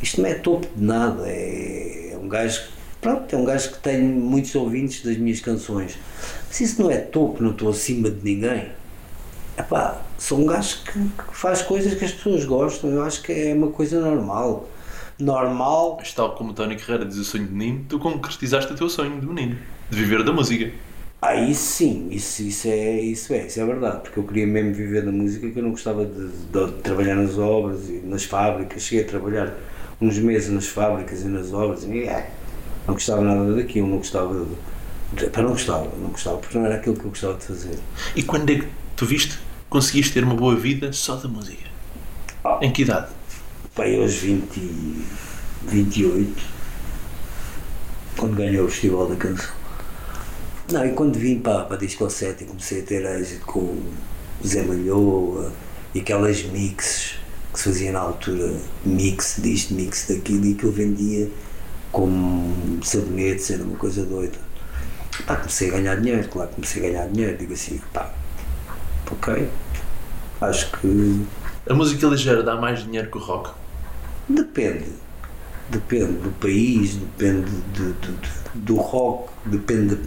[0.00, 2.62] Isto não é topo de nada, é, é um gajo.
[3.00, 5.98] Pronto, é um gajo que tem muitos ouvintes das minhas canções.
[6.46, 8.70] Mas isso não é topo, não estou acima de ninguém.
[9.56, 13.32] Epá, sou um gajo que, que faz coisas que as pessoas gostam, eu acho que
[13.32, 14.68] é uma coisa normal.
[15.18, 15.96] Normal.
[15.98, 18.88] Mas tal como o Tony Carreira diz o sonho de menino, tu concretizaste o teu
[18.88, 19.58] sonho de menino,
[19.90, 20.70] de viver da música.
[21.20, 24.72] Ah, isso sim, isso, isso, é, isso é, isso é verdade, porque eu queria mesmo
[24.72, 28.22] viver da música, que eu não gostava de, de, de trabalhar nas obras e nas
[28.22, 29.52] fábricas, cheguei a trabalhar
[30.00, 32.30] uns meses nas fábricas e nas obras e é,
[32.86, 34.46] não gostava nada daquilo, não gostava
[35.12, 37.78] de, de, não gostava, não gostava, porque não era aquilo que eu gostava de fazer.
[38.14, 41.68] E quando é que tu viste, conseguiste ter uma boa vida só da música?
[42.44, 42.60] Ah.
[42.62, 43.08] Em que idade?
[43.74, 44.60] Pai, aos 20,
[45.66, 46.42] 28,
[48.16, 49.57] quando ganhei o Festival da Canção.
[50.70, 53.60] Não, e quando vim para, para a Disco 7 e comecei a ter êxito com
[53.60, 55.52] o Zé Malhoa
[55.94, 57.18] e aquelas mixes
[57.52, 58.54] que se fazia na altura,
[58.84, 61.30] mix disto, mix daquilo, e que eu vendia
[61.92, 64.38] como sabonetes, era uma coisa doida.
[65.26, 68.14] Pá, comecei a ganhar dinheiro, claro, comecei a ganhar dinheiro, digo assim, pá,
[69.10, 69.50] ok,
[70.40, 71.26] acho que
[71.68, 73.50] A música ligeira dá mais dinheiro que o rock?
[74.28, 74.92] Depende.
[75.68, 79.98] Depende do país, depende de, de- de- do rock, depende.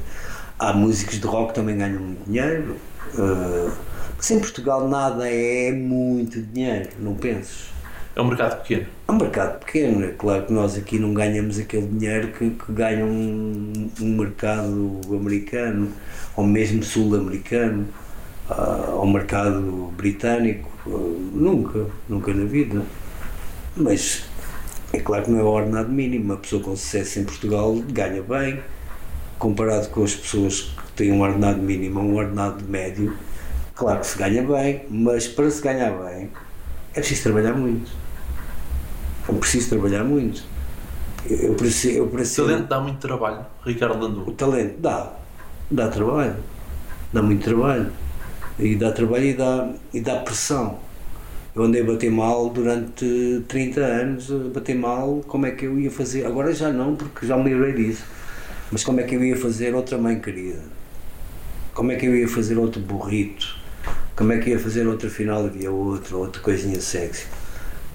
[0.61, 2.75] Há músicos de rock que também ganham muito dinheiro.
[3.17, 3.71] ah,
[4.15, 7.71] mas em Portugal nada é muito dinheiro, não penses?
[8.15, 8.85] É um mercado pequeno.
[9.07, 12.71] É um mercado pequeno, é claro que nós aqui não ganhamos aquele dinheiro que, que
[12.71, 15.91] ganha um, um mercado americano
[16.35, 17.87] ou mesmo sul-americano
[18.47, 20.69] ah, ou mercado britânico.
[20.85, 20.89] ah,
[21.33, 22.83] nunca, nunca na vida.
[23.75, 24.23] Mas
[24.93, 26.25] é claro que não é o ordenado mínimo.
[26.25, 28.59] Uma pessoa com sucesso em Portugal ganha bem,
[29.41, 33.17] comparado com as pessoas que têm um ordenado mínimo ou um ordenado médio.
[33.75, 36.29] Claro que se ganha bem, mas para se ganhar bem
[36.93, 37.91] é preciso trabalhar muito.
[39.27, 40.43] É preciso trabalhar muito.
[41.29, 44.31] Eu, ser- eu para O talento dá muito trabalho, Ricardo o Landu.
[44.33, 45.13] talento dá,
[45.69, 46.35] dá trabalho,
[47.13, 47.91] dá muito trabalho.
[48.59, 50.79] E dá trabalho e dá, e dá pressão.
[51.55, 55.91] Eu andei a bater mal durante 30 anos, bater mal, como é que eu ia
[55.91, 56.25] fazer?
[56.25, 58.03] Agora já não, porque já me livrei disso.
[58.71, 60.61] Mas como é que eu ia fazer outra mãe querida?
[61.73, 63.55] Como é que eu ia fazer outro burrito?
[64.15, 67.25] Como é que ia fazer outra final havia outra, outra coisinha sexy?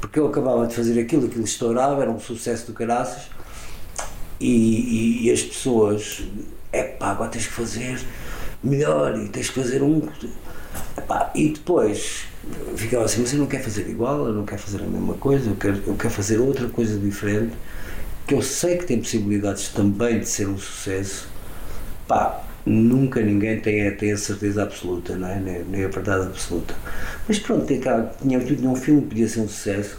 [0.01, 3.24] Porque eu acabava de fazer aquilo, aquilo estourava, era um sucesso do caraças
[4.41, 6.22] e, e- e as pessoas,
[6.72, 7.99] é pá, agora tens que fazer
[8.62, 10.03] melhor e tens que fazer um.
[10.97, 12.24] Epá, e depois
[12.77, 15.51] ficava assim, mas eu não quero fazer igual, eu não quero fazer a mesma coisa,
[15.51, 17.53] eu quero, eu quero fazer outra coisa diferente,
[18.27, 21.29] que eu sei que tem possibilidades também de ser um sucesso.
[22.09, 25.39] Pá, nunca ninguém tem, tem a certeza absoluta, não é?
[25.39, 26.74] nem, nem a verdade absoluta.
[27.29, 29.97] Mas pronto, tem cá, tinha tudo num filme que podia ser um sucesso.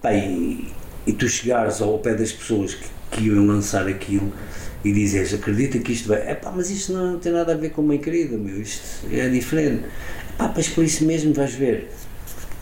[0.00, 0.72] Pá, e,
[1.06, 4.32] e tu chegares ao pé das pessoas que, que iam lançar aquilo
[4.82, 6.26] e dizes, acredita que isto vai.
[6.26, 9.28] É pá, mas isto não tem nada a ver com mãe querida, meu, isto é
[9.28, 9.84] diferente.
[10.38, 11.90] Pá, mas por isso mesmo vais ver.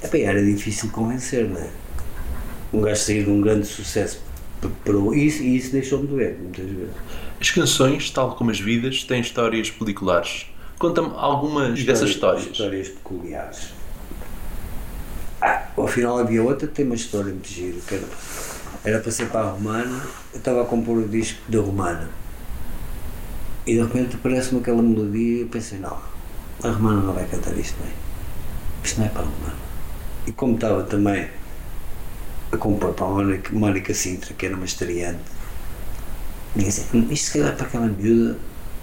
[0.03, 1.69] É pá, era difícil convencer, não é?
[2.73, 4.28] Um gajo sair de um grande sucesso
[4.61, 5.15] p- para o.
[5.15, 6.95] E isso, isso deixou-me doer, muitas vezes.
[7.41, 10.47] As canções, tal como as vidas, têm histórias peculiares.
[10.79, 12.47] Conta-me algumas dessas histórias.
[12.47, 13.69] Histórias peculiares.
[15.41, 18.05] Ah, ao final havia outra que tem uma história muito gira, que era,
[18.85, 20.03] era para ser para a Romana,
[20.33, 22.11] eu estava a compor o disco da Romana.
[23.67, 25.97] E de repente aparece-me aquela melodia e eu pensei, não,
[26.65, 27.93] a Romana não vai cantar isto bem.
[28.83, 29.57] Isto não é para a Romana.
[30.27, 31.29] E como estava também
[32.53, 35.17] a compor para a Mónica, Mónica Sintra, que era uma disse
[36.57, 38.39] assim, isto se calhar para aquela miúda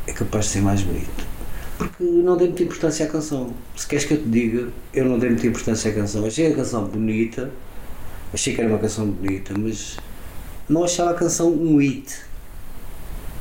[0.07, 1.35] é capaz de ser mais bonito
[1.77, 3.53] porque não dei muita importância à canção.
[3.75, 6.25] Se queres que eu te diga, eu não dei muita importância à canção.
[6.25, 7.51] Achei a canção bonita,
[8.33, 9.97] achei que era uma canção bonita, mas
[10.69, 12.21] não achava a canção um hit.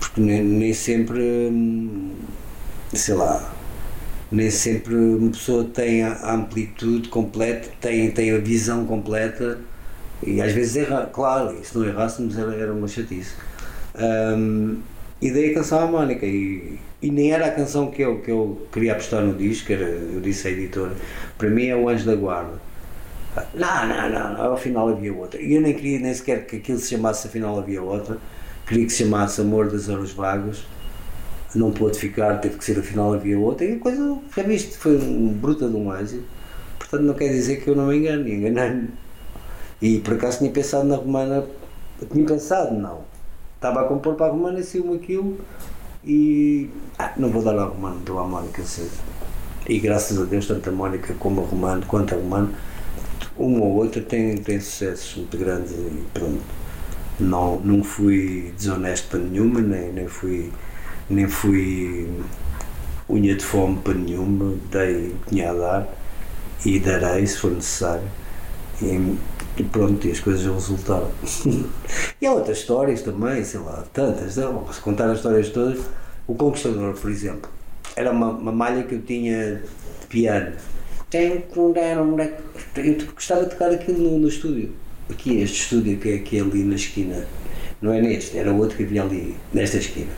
[0.01, 2.12] Porque nem, nem sempre, hum,
[2.93, 3.55] sei lá,
[4.31, 9.59] nem sempre uma pessoa tem a amplitude completa, tem, tem a visão completa
[10.27, 11.09] e às vezes erra.
[11.12, 13.35] Claro, e se não errássemos era, era uma chatice.
[13.97, 14.79] Hum,
[15.20, 18.31] e dei a canção à Mónica e, e nem era a canção que eu, que
[18.31, 20.93] eu queria apostar no disco, era, eu disse à editora,
[21.39, 22.61] para mim é o Anjo da Guarda.
[23.55, 25.41] Não, não, não, não, afinal havia outra.
[25.41, 28.18] E eu nem queria nem sequer que aquilo se chamasse Afinal havia outra,
[28.66, 30.64] queria que se chamasse Amor das Horas Vagas.
[31.55, 33.64] Não pôde ficar, teve que ser Afinal havia outra.
[33.64, 36.25] E a coisa, já viste, foi um bruta de um êxito.
[36.79, 38.89] Portanto, não quer dizer que eu não me engane, enganei-me.
[39.85, 41.45] E por acaso tinha pensado na Romana,
[42.11, 43.03] tinha pensado, não.
[43.55, 45.37] Estava a compor para a Romana saiu-me aquilo
[46.03, 46.70] e.
[46.99, 48.97] Ah, não vou dar a Romana, dou à Mónica cedo.
[49.68, 52.49] E graças a Deus, tanto a Mónica como a Romana, quanto a Romana,
[53.37, 56.41] uma ou outra tem, tem sucessos muito grandes e pronto.
[57.20, 60.51] Não, não fui desonesto para nenhuma, nem, nem fui
[61.11, 62.09] nem fui
[63.07, 65.89] unha de fome para nenhuma, dei o que tinha a dar
[66.64, 68.09] e darei se for necessário.
[68.80, 69.18] E,
[69.57, 71.11] e pronto, e as coisas resultaram.
[72.21, 74.37] e há outras histórias também, sei lá, tantas.
[74.37, 75.81] Não, se contar as histórias todas,
[76.27, 77.51] o Conquistador, por exemplo,
[77.95, 79.63] era uma, uma malha que eu tinha
[80.01, 80.53] de piano.
[82.77, 84.73] Eu gostava de tocar aquilo no, no estúdio.
[85.09, 87.25] Aqui, este estúdio que é aqui ali na esquina.
[87.81, 90.11] Não é neste, era outro que havia ali, nesta esquina.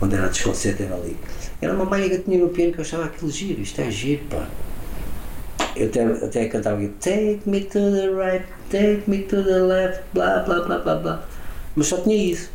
[0.00, 1.16] Onde era a desconcerte, era ali.
[1.60, 3.60] Era uma malha que eu tinha no piano que eu achava aquilo giro.
[3.60, 4.48] Isto é giro, pá.
[5.80, 10.40] Eu até, até cantava Take me to the right, take me to the left, blá
[10.40, 11.24] blá blá blá blá.
[11.74, 12.50] Mas só tinha isso.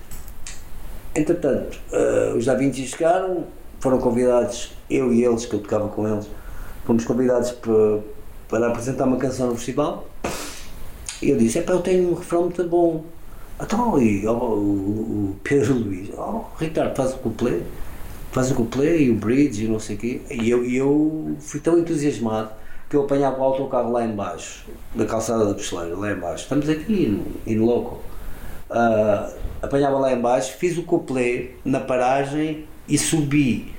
[1.15, 3.45] Entretanto, uh, os Da chegaram,
[3.79, 6.29] foram convidados, eu e eles, que eu tocava com eles,
[6.85, 7.99] fomos convidados para,
[8.47, 10.07] para apresentar uma canção no festival.
[11.19, 13.05] E eu disse: é pá, eu tenho um refrão muito bom.
[13.59, 17.63] Então, e, o, o, Pedro Luís, oh, Ricardo, faz o couplet,
[18.31, 20.21] faz o couplet e o bridge e não sei o quê.
[20.29, 22.51] E eu, e eu fui tão entusiasmado
[22.95, 26.43] eu apanhava o autocarro lá embaixo, da calçada da Pesteleira, lá embaixo.
[26.43, 27.99] Estamos aqui, in loco.
[28.69, 33.73] Uh, apanhava lá embaixo, fiz o couplet na paragem e subi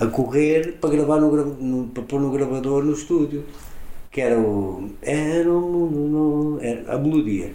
[0.00, 3.44] a correr para gravar no, no, para pôr no gravador no estúdio
[4.10, 7.52] que era o era o era a melodia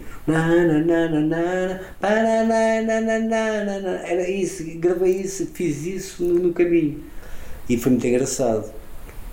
[4.06, 7.00] era isso gravei isso fiz isso no, no caminho
[7.68, 8.70] e foi muito engraçado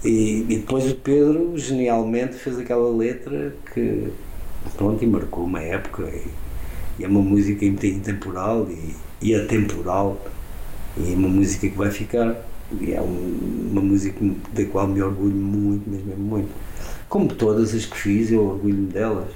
[0.04, 4.12] e, e, depois o Pedro genialmente fez aquela letra que
[4.76, 6.28] pronto e marcou uma época e,
[6.99, 10.20] e é uma música intemporal e, e atemporal
[10.97, 12.36] e é uma música que vai ficar
[12.80, 14.20] e é um, uma música
[14.54, 16.49] da qual me orgulho muito, mesmo muito.
[17.10, 19.30] Como todas as que fiz, eu orgulho-me delas.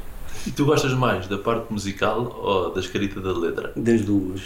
[0.47, 3.73] E tu gostas mais da parte musical ou da escrita da letra?
[3.75, 4.41] Das duas.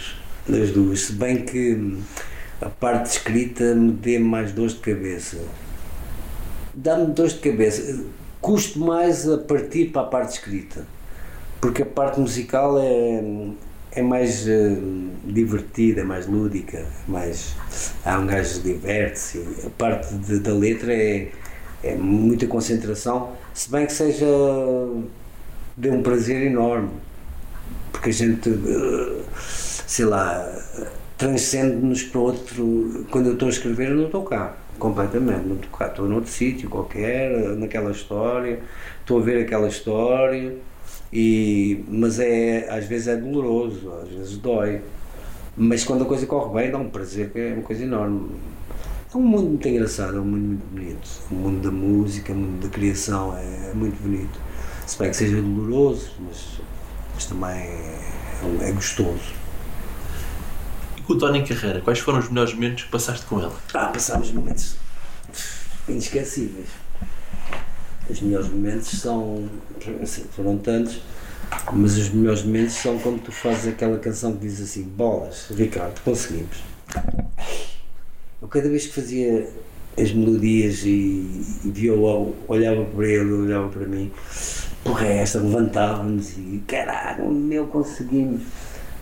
[0.48, 1.00] Das duas.
[1.00, 1.98] Se bem que
[2.60, 5.38] a parte escrita me dê mais dores de cabeça.
[6.82, 8.04] Dá-me dores de cabeça.
[8.40, 10.86] Custo mais a partir para a parte escrita.
[11.60, 13.22] Porque a parte musical é
[13.92, 17.54] é mais uh, divertida, é mais lúdica, é mais,
[18.04, 19.44] há um gajo diverte-se.
[19.66, 21.30] A parte de, da letra é,
[21.82, 24.26] é muita concentração, se bem que seja
[25.76, 26.90] de um prazer enorme,
[27.90, 29.24] porque a gente, uh,
[29.86, 30.48] sei lá,
[31.18, 33.06] transcende-nos para outro.
[33.10, 35.56] Quando eu estou a escrever, eu não estou cá, completamente, não
[35.86, 38.58] estou noutro sítio qualquer, naquela história,
[39.00, 40.56] estou a ver aquela história
[41.12, 44.80] e, mas é, às vezes é doloroso, às vezes dói.
[45.56, 48.30] Mas quando a coisa corre bem, dá um prazer, que é uma coisa enorme.
[49.12, 51.08] É um mundo muito engraçado, é um mundo muito bonito.
[51.30, 54.40] O mundo da música, o mundo da criação é, é muito bonito.
[54.86, 56.60] Se bem que seja doloroso, mas,
[57.14, 59.39] mas também é, é gostoso.
[61.10, 63.50] Com o Tony Carreira, quais foram os melhores momentos que passaste com ele?
[63.74, 64.76] Ah, passámos momentos
[65.88, 66.68] inesquecíveis
[68.08, 69.48] os melhores momentos são.
[70.00, 71.00] Assim, foram tantos,
[71.72, 76.00] mas os melhores momentos são quando tu fazes aquela canção que diz assim: Bolas, Ricardo,
[76.04, 76.58] conseguimos.
[78.40, 79.48] Eu cada vez que fazia
[79.98, 80.88] as melodias e,
[81.64, 84.12] e via, olhava para ele, olhava para mim,
[84.84, 88.42] porra, é esta, levantávamos e caralho, meu, conseguimos.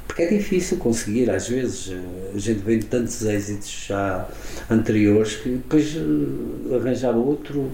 [0.09, 4.27] Porque é difícil conseguir, às vezes, eh, a gente vem de tantos êxitos já
[4.69, 7.71] anteriores que depois eh, arranjar outro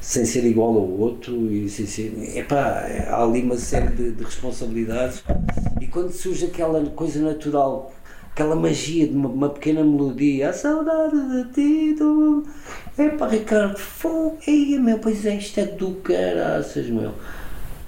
[0.00, 2.12] sem ser igual ao outro e sem ser.
[2.36, 5.24] Epá, há ali uma série de, de responsabilidades
[5.80, 7.94] e quando surge aquela coisa natural,
[8.30, 12.44] aquela magia de uma, uma pequena melodia, a saudade de ti, tu...
[12.98, 14.38] epá, Ricardo, fogo,
[14.80, 17.12] meu, pois é, isto é do caraças, meu.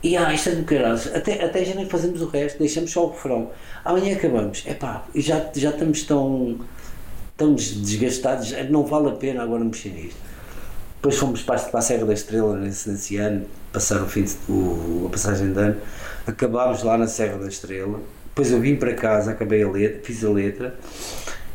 [0.03, 3.07] E ah, isto é do caraças, até, até já nem fazemos o resto, deixamos só
[3.07, 3.51] o refrão.
[3.85, 6.61] Amanhã acabamos, epá, já, já estamos tão,
[7.37, 10.21] tão desgastados, não vale a pena agora mexer nisto.
[10.97, 15.07] Depois fomos para, a Serra da Estrela nesse, nesse ano, passar o fim de, o,
[15.09, 15.77] a passagem de ano.
[16.27, 18.01] Acabámos lá na Serra da Estrela.
[18.27, 20.79] Depois eu vim para casa, acabei a letra, fiz a letra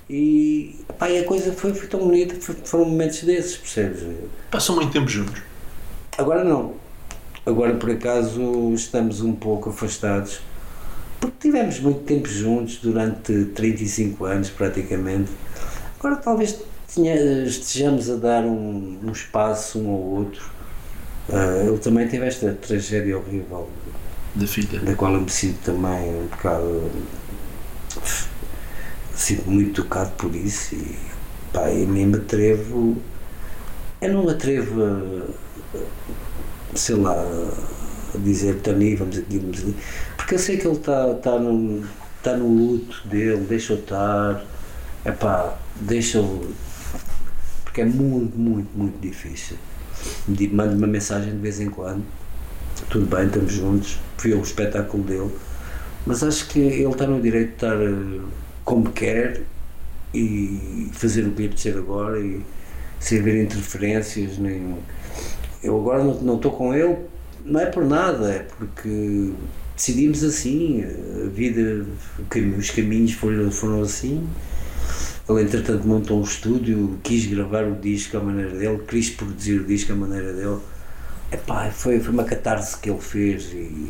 [0.09, 4.03] E, pá, e a coisa foi, foi tão bonita, foi- foram momentos desses, percebes?
[4.51, 5.41] Passam muito tempo juntos.
[6.17, 6.73] Agora não.
[7.45, 10.39] Agora por acaso estamos um pouco afastados.
[11.19, 15.31] Porque tivemos muito tempo juntos durante 35 anos praticamente.
[15.99, 17.15] Agora talvez tinha-
[17.45, 20.51] estejamos a dar um, um espaço um ao outro.
[21.65, 23.69] Ele também teve esta tragédia horrível,
[24.35, 24.79] Da filha.
[24.81, 26.91] da qual eu me sinto também um bocado.
[29.15, 30.97] sinto muito tocado por isso e
[31.53, 32.97] pá, eu nem me atrevo.
[34.01, 35.77] Eu não me atrevo a.
[36.79, 37.15] sei lá.
[38.15, 39.75] dizer Tony, vamos aqui, vamos ali.
[40.17, 41.83] Porque eu sei que ele está tá no,
[42.21, 44.43] tá no luto dele, deixa-o estar.
[45.05, 46.53] É pá, deixa-o.
[47.63, 49.57] Porque é muito, muito, muito difícil.
[50.27, 52.03] Di- Mando uma mensagem de vez em quando
[52.89, 55.31] tudo bem, estamos juntos, fui ao espetáculo dele,
[56.05, 58.21] mas acho que ele está no direito de estar eh,
[58.65, 59.41] como quer
[60.13, 62.41] e fazer o que lhe apetecer agora e
[62.99, 64.75] sem haver interferências, nem.
[65.63, 66.97] Eu agora não estou com ele,
[67.45, 69.31] não é por nada, é porque
[69.75, 71.85] decidimos assim, a vida,
[72.57, 74.27] os caminhos foram, foram assim.
[75.29, 79.63] Ele, entretanto, montou um estúdio, quis gravar o disco à maneira dele, quis produzir o
[79.65, 80.59] disco à maneira dele.
[81.31, 83.89] Epá, foi, foi uma catarse que ele fez e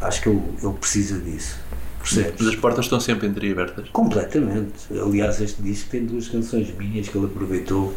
[0.00, 1.58] acho que ele, ele precisa disso.
[2.00, 2.56] Mas as Percebes?
[2.56, 3.88] portas estão sempre entreabertas.
[3.90, 4.72] Completamente.
[4.90, 7.94] Aliás, este disco tem duas canções minhas que ele aproveitou,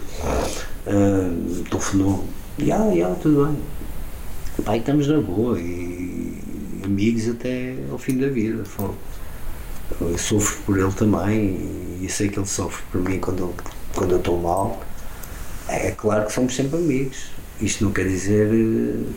[0.88, 1.30] ah,
[1.70, 2.26] telefonou.
[2.58, 3.58] E ah, yeah, tudo bem.
[4.66, 8.64] Pai, estamos na boa e amigos até ao fim da vida.
[10.02, 13.56] Eu sofro por ele também e sei que ele sofre por mim quando eu,
[13.96, 14.84] quando eu estou mal.
[15.68, 17.32] É claro que somos sempre amigos.
[17.62, 18.50] Isto não quer dizer.
[18.54, 19.14] eh,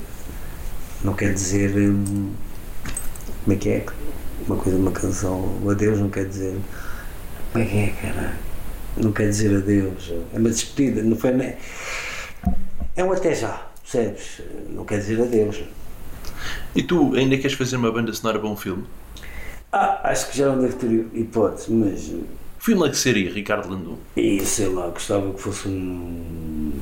[1.02, 1.76] Não quer dizer.
[1.76, 2.34] hum,
[3.44, 3.86] Como é que é?
[4.46, 5.60] Uma coisa, uma canção.
[5.62, 6.56] O adeus não quer dizer.
[7.52, 8.36] Como é que é, cara?
[8.96, 10.12] Não quer dizer adeus.
[10.34, 11.02] É uma despedida.
[11.02, 11.56] Não foi nem.
[13.00, 14.42] É um até já, percebes?
[14.68, 15.62] Não quer dizer adeus.
[16.76, 18.84] E tu ainda queres fazer uma banda sonora para um filme?
[19.72, 22.00] Ah, acho que já não deve ter hipótese, mas.
[22.02, 22.22] Que
[22.58, 23.96] filme é que seria, Ricardo Landum?
[24.14, 26.74] E sei lá, gostava que fosse um.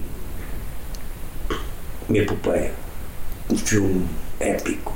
[2.08, 2.74] Uma epopeia.
[3.48, 4.04] Um filme
[4.40, 4.92] épico.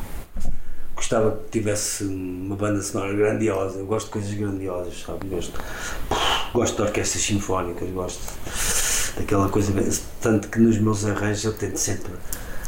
[0.97, 3.79] Gostava que tivesse uma banda sonora grandiosa.
[3.79, 5.29] Eu gosto de coisas grandiosas, sabe?
[5.29, 5.57] Gosto,
[6.53, 9.73] gosto de orquestras sinfónicas, gosto daquela coisa.
[10.21, 12.13] Tanto que nos meus arranjos eu tento sempre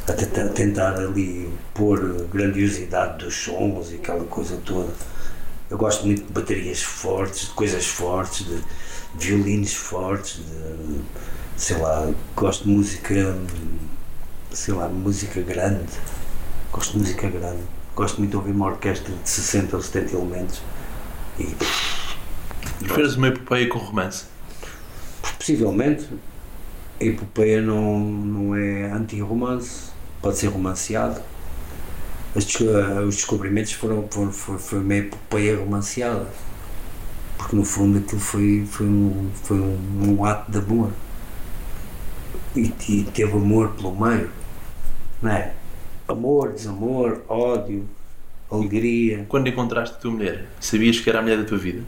[0.07, 4.93] a tentar, tentar ali pôr grandiosidade dos sons e aquela coisa toda.
[5.71, 8.63] Eu gosto muito de baterias fortes, de coisas fortes, de
[9.15, 11.01] violinos fortes, de,
[11.57, 13.37] sei lá, gosto de música,
[14.53, 15.93] sei lá, música grande.
[16.71, 17.63] Gosto de música grande.
[17.97, 20.61] Gosto muito de ouvir uma orquestra de 60 ou 70 elementos.
[21.39, 21.55] E
[22.85, 24.25] Preferes uma epopeia com romance?
[25.45, 26.09] possivelmente
[27.05, 29.91] a epopeia não, não é anti-romance,
[30.21, 31.21] pode ser romanceado.
[32.37, 36.27] Ah, os descobrimentos foram, foram, foi, foi uma epopeia romanceada.
[37.39, 40.91] Porque no fundo aquilo foi, foi, um, foi um, um ato de amor.
[42.57, 44.31] E, e teve amor pelo meio.
[45.23, 45.53] Não é?
[46.09, 47.89] Amor, desamor, ódio,
[48.51, 49.25] alegria.
[49.29, 51.83] Quando encontraste a tua mulher, sabias que era a mulher da tua vida?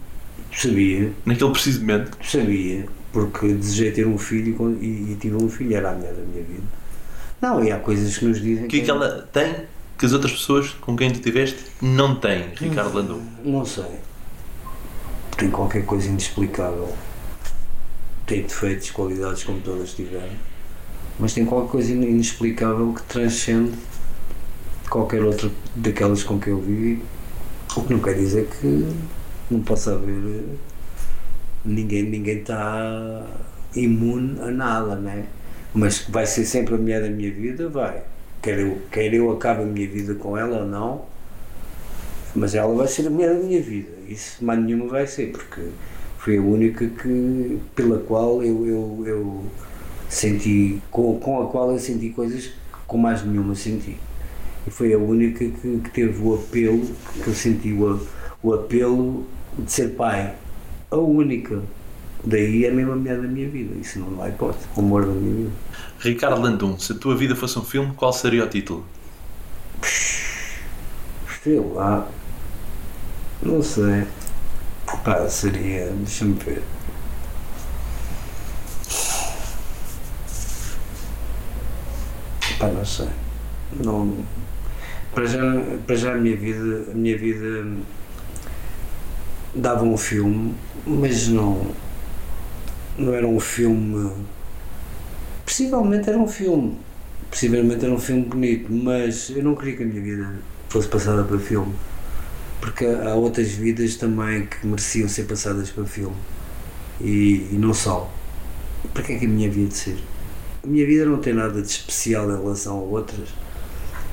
[0.52, 2.16] Sabia, Naquele preciso momento?
[2.24, 2.86] Sabia,
[3.16, 6.44] porque desejei ter um filho e e, tive um filho, era a mulher da minha
[6.44, 6.62] vida.
[7.40, 9.54] Não, e há coisas que nos dizem O que é que ela tem
[9.96, 13.22] que as outras pessoas com quem tu tiveste não têm, Ricardo Landum?
[13.42, 13.86] Não sei.
[15.38, 16.92] Tem qualquer coisa inexplicável.
[18.26, 20.28] Tem defeitos, qualidades como todas tiveram.
[21.18, 23.72] Mas tem qualquer coisa in- inexplicável que transcende
[24.90, 27.02] qualquer outra daquelas com que eu vivi.
[27.74, 28.92] O que não quer dizer que
[29.50, 30.44] não possa haver.
[31.66, 33.26] Ninguém ninguém está
[33.74, 35.26] imune a nada, né?
[35.74, 38.02] Mas vai ser sempre a mulher da minha vida, vai.
[38.40, 41.04] Quer eu, quer eu acabe a minha vida com ela ou não,
[42.34, 43.90] mas ela vai ser a mulher da minha vida.
[44.08, 45.62] Isso mais nenhuma vai ser, porque
[46.18, 49.44] foi a única que, pela qual eu, eu, eu
[50.08, 52.54] senti, com, com a qual eu senti coisas que
[52.86, 53.96] com mais nenhuma senti.
[54.66, 56.86] E foi a única que, que teve o apelo,
[57.22, 58.00] que eu senti o,
[58.42, 59.26] o apelo
[59.58, 60.34] de ser pai.
[60.90, 61.62] A única.
[62.24, 63.74] Daí é mesmo a mulher da minha vida.
[63.80, 64.66] Isso não há hipótese.
[64.76, 65.50] O amor da minha vida.
[66.00, 68.84] Ricardo Landum, se a tua vida fosse um filme, qual seria o título?
[71.42, 72.08] Sei lá.
[73.42, 74.06] Não sei.
[75.04, 75.90] Pá, seria.
[75.90, 76.62] Deixa-me ver.
[82.58, 83.08] Pá, não sei.
[83.84, 84.24] Não.
[85.14, 85.40] Para já,
[85.86, 86.90] para já a minha vida.
[86.90, 87.64] A minha vida
[89.56, 90.54] dava um filme,
[90.86, 91.66] mas não.
[92.98, 94.12] não era um filme.
[95.44, 96.76] Possivelmente era um filme.
[97.30, 100.34] Possivelmente era um filme bonito, mas eu não queria que a minha vida
[100.68, 101.74] fosse passada para filme.
[102.60, 106.16] Porque há outras vidas também que mereciam ser passadas para filme.
[107.00, 108.10] E, e não só.
[108.92, 109.98] Para que é que a minha vida de ser?
[110.62, 113.28] A minha vida não tem nada de especial em relação a outras.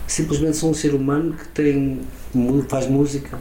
[0.08, 2.02] Simplesmente sou um ser humano que tem,
[2.68, 3.40] faz música.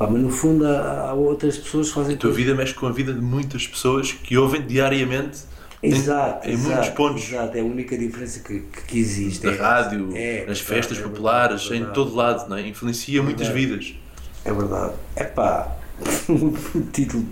[0.00, 2.14] Pá, mas no fundo há, há outras pessoas que fazem.
[2.14, 5.40] A tua vida mexe com a vida de muitas pessoas que ouvem diariamente
[5.82, 7.28] Exato, em, em exato, muitos pontos.
[7.28, 9.44] Exato, é a única diferença que, que, existe.
[9.44, 11.94] Na é, rádio, é, nas é festas verdade, populares, é em verdade.
[11.94, 12.66] todo lado, não é?
[12.66, 13.94] influencia muitas vidas.
[14.42, 14.94] É verdade.
[15.16, 15.76] É pá,
[16.30, 17.26] o título.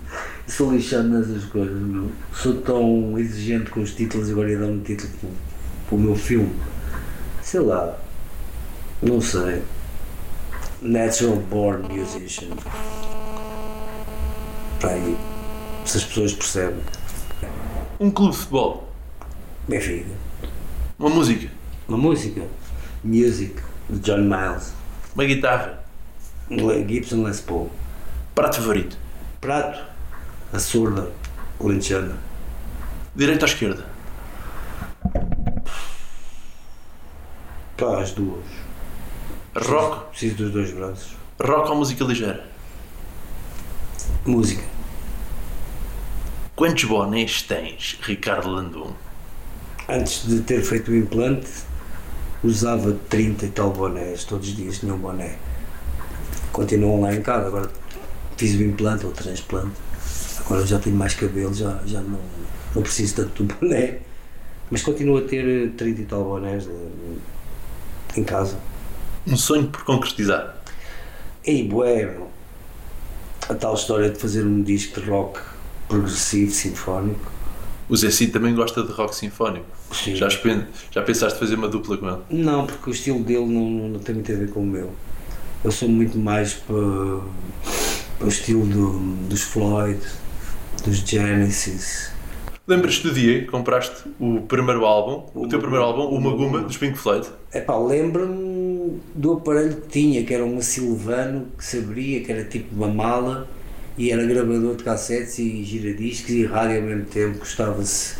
[0.45, 2.11] Sou lixado nessas coisas, meu.
[2.35, 5.11] Sou tão exigente com os títulos e agora ia dar um título
[5.87, 6.53] para o meu filme.
[7.41, 7.97] Sei lá.
[9.01, 9.63] Não sei.
[10.81, 12.55] Natural Born Musician.
[14.79, 15.17] Pá, aí.
[15.85, 16.81] Se as pessoas percebem.
[17.99, 18.89] Um clube de futebol,
[19.67, 20.09] Benfica.
[20.97, 21.49] uma música,
[21.87, 22.41] Uma música.
[23.03, 23.55] Music.
[23.89, 24.71] De John Miles.
[25.15, 25.83] uma guitarra,
[26.49, 27.69] Le- Gibson Les Paul.
[28.35, 28.97] prato favorito,
[29.41, 29.83] Prato.
[30.53, 31.11] A surda.
[31.59, 32.15] Lentejana.
[33.15, 33.85] direita ou esquerda,
[37.77, 38.45] Pá, as duas.
[39.67, 41.11] Rock, Preciso dos dois braços.
[41.41, 42.45] rock ou música ligeira.
[44.25, 44.63] Música.
[46.55, 48.93] Quantos bonés tens, Ricardo Landon?
[49.87, 51.47] Antes de ter feito o implante,
[52.43, 54.23] usava 30 e tal bonés.
[54.25, 55.35] Todos os dias tinha um boné.
[56.51, 57.47] Continuam lá em casa.
[57.47, 57.71] Agora
[58.37, 59.75] fiz o implante ou o transplante.
[60.45, 62.19] Agora já tenho mais cabelo, já, já não,
[62.75, 63.99] não preciso tanto do boné.
[64.69, 68.57] Mas continuo a ter eh, 30 e tal bonés eh, em casa.
[69.27, 70.55] Um sonho por concretizar.
[71.45, 72.27] E bueno,
[73.47, 75.39] a tal história de fazer um disco de rock
[75.87, 77.31] progressivo, sinfónico.
[77.87, 79.65] O Zé Cid também gosta de rock sinfónico.
[79.91, 80.15] Sim.
[80.15, 80.27] Já,
[80.91, 82.19] já pensaste fazer uma dupla com ele?
[82.29, 84.91] Não, porque o estilo dele não, não tem muito a ver com o meu.
[85.63, 86.75] Eu sou muito mais para,
[88.19, 89.99] para o estilo do- dos Floyd,
[90.85, 92.11] dos Genesis.
[92.69, 96.61] Lembras-te do dia que compraste o primeiro álbum, o, O teu primeiro álbum, o Maguma,
[96.61, 97.27] dos Pink Floyd?
[97.51, 102.43] Epá, lembro-me do aparelho que tinha, que era uma Silvano que se abria, que era
[102.43, 103.47] tipo uma mala
[103.97, 108.17] e era gravador de cassetes e giradiscos e rádio ao mesmo tempo, custava-se,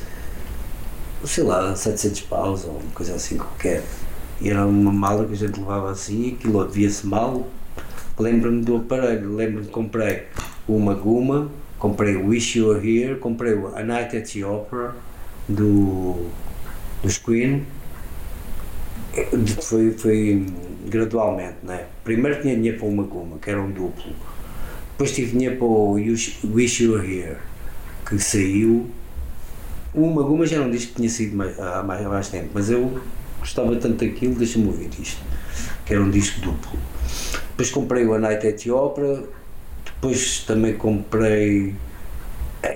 [1.25, 3.83] sei lá, 700 paus ou uma coisa assim qualquer.
[4.41, 7.47] E era uma mala que a gente levava assim e aquilo via-se mal.
[8.17, 10.23] Lembro-me do aparelho, lembro-me que comprei
[10.67, 14.93] uma Guma, comprei o Wish You Were Here, comprei A Night at the Opera
[15.47, 16.27] do,
[17.01, 17.65] dos Queen.
[19.61, 20.45] Foi, foi
[20.85, 21.85] gradualmente, né?
[22.03, 24.13] Primeiro tinha dinheiro para uma Guma, que era um duplo.
[24.91, 27.37] Depois tive dinheiro para o Wish You Were Here,
[28.07, 28.89] que saiu.
[29.93, 32.69] Uma Guma já um disco que tinha saído mais, há, mais, há mais tempo, mas
[32.69, 32.99] eu
[33.39, 35.21] gostava tanto daquilo, deixa-me ouvir isto,
[35.85, 36.77] que era um disco duplo.
[37.49, 39.23] Depois comprei o A Night at the Opera,
[40.01, 41.75] depois também comprei.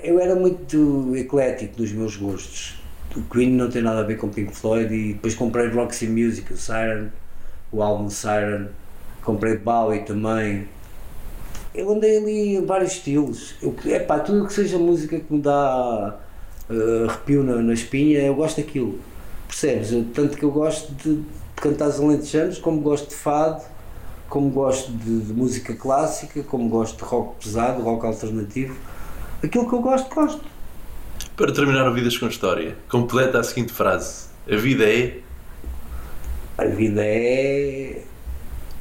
[0.02, 2.78] Eu era muito eclético nos meus gostos.
[3.16, 6.52] O Queen não tem nada a ver com Pink Floyd e depois comprei Roxy Music,
[6.52, 7.08] o Siren,
[7.70, 8.68] o álbum Siren,
[9.22, 10.66] comprei Bowie também.
[11.74, 13.54] Eu andei ali em vários estilos.
[13.62, 16.18] Eu, epá, tudo que seja música que me dá
[16.68, 18.98] eh, arrepio na, na espinha, eu gosto daquilo.
[19.48, 19.90] Percebes?
[20.12, 21.22] Tanto que eu gosto de,
[21.56, 23.62] cantar os como gosto de fado,
[24.34, 28.74] como gosto de, de música clássica, como gosto de rock pesado, rock alternativo.
[29.40, 30.42] Aquilo que eu gosto, gosto.
[31.36, 35.20] Para terminar o Vidas com História, completa a seguinte frase: A vida é.
[36.58, 38.02] A vida é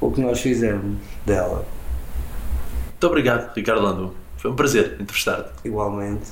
[0.02, 1.64] o que nós fizemos dela,
[2.88, 4.12] Muito obrigado, Ricardo Landon.
[4.38, 5.52] Foi um prazer entrevistar-te.
[5.68, 6.32] igualmente.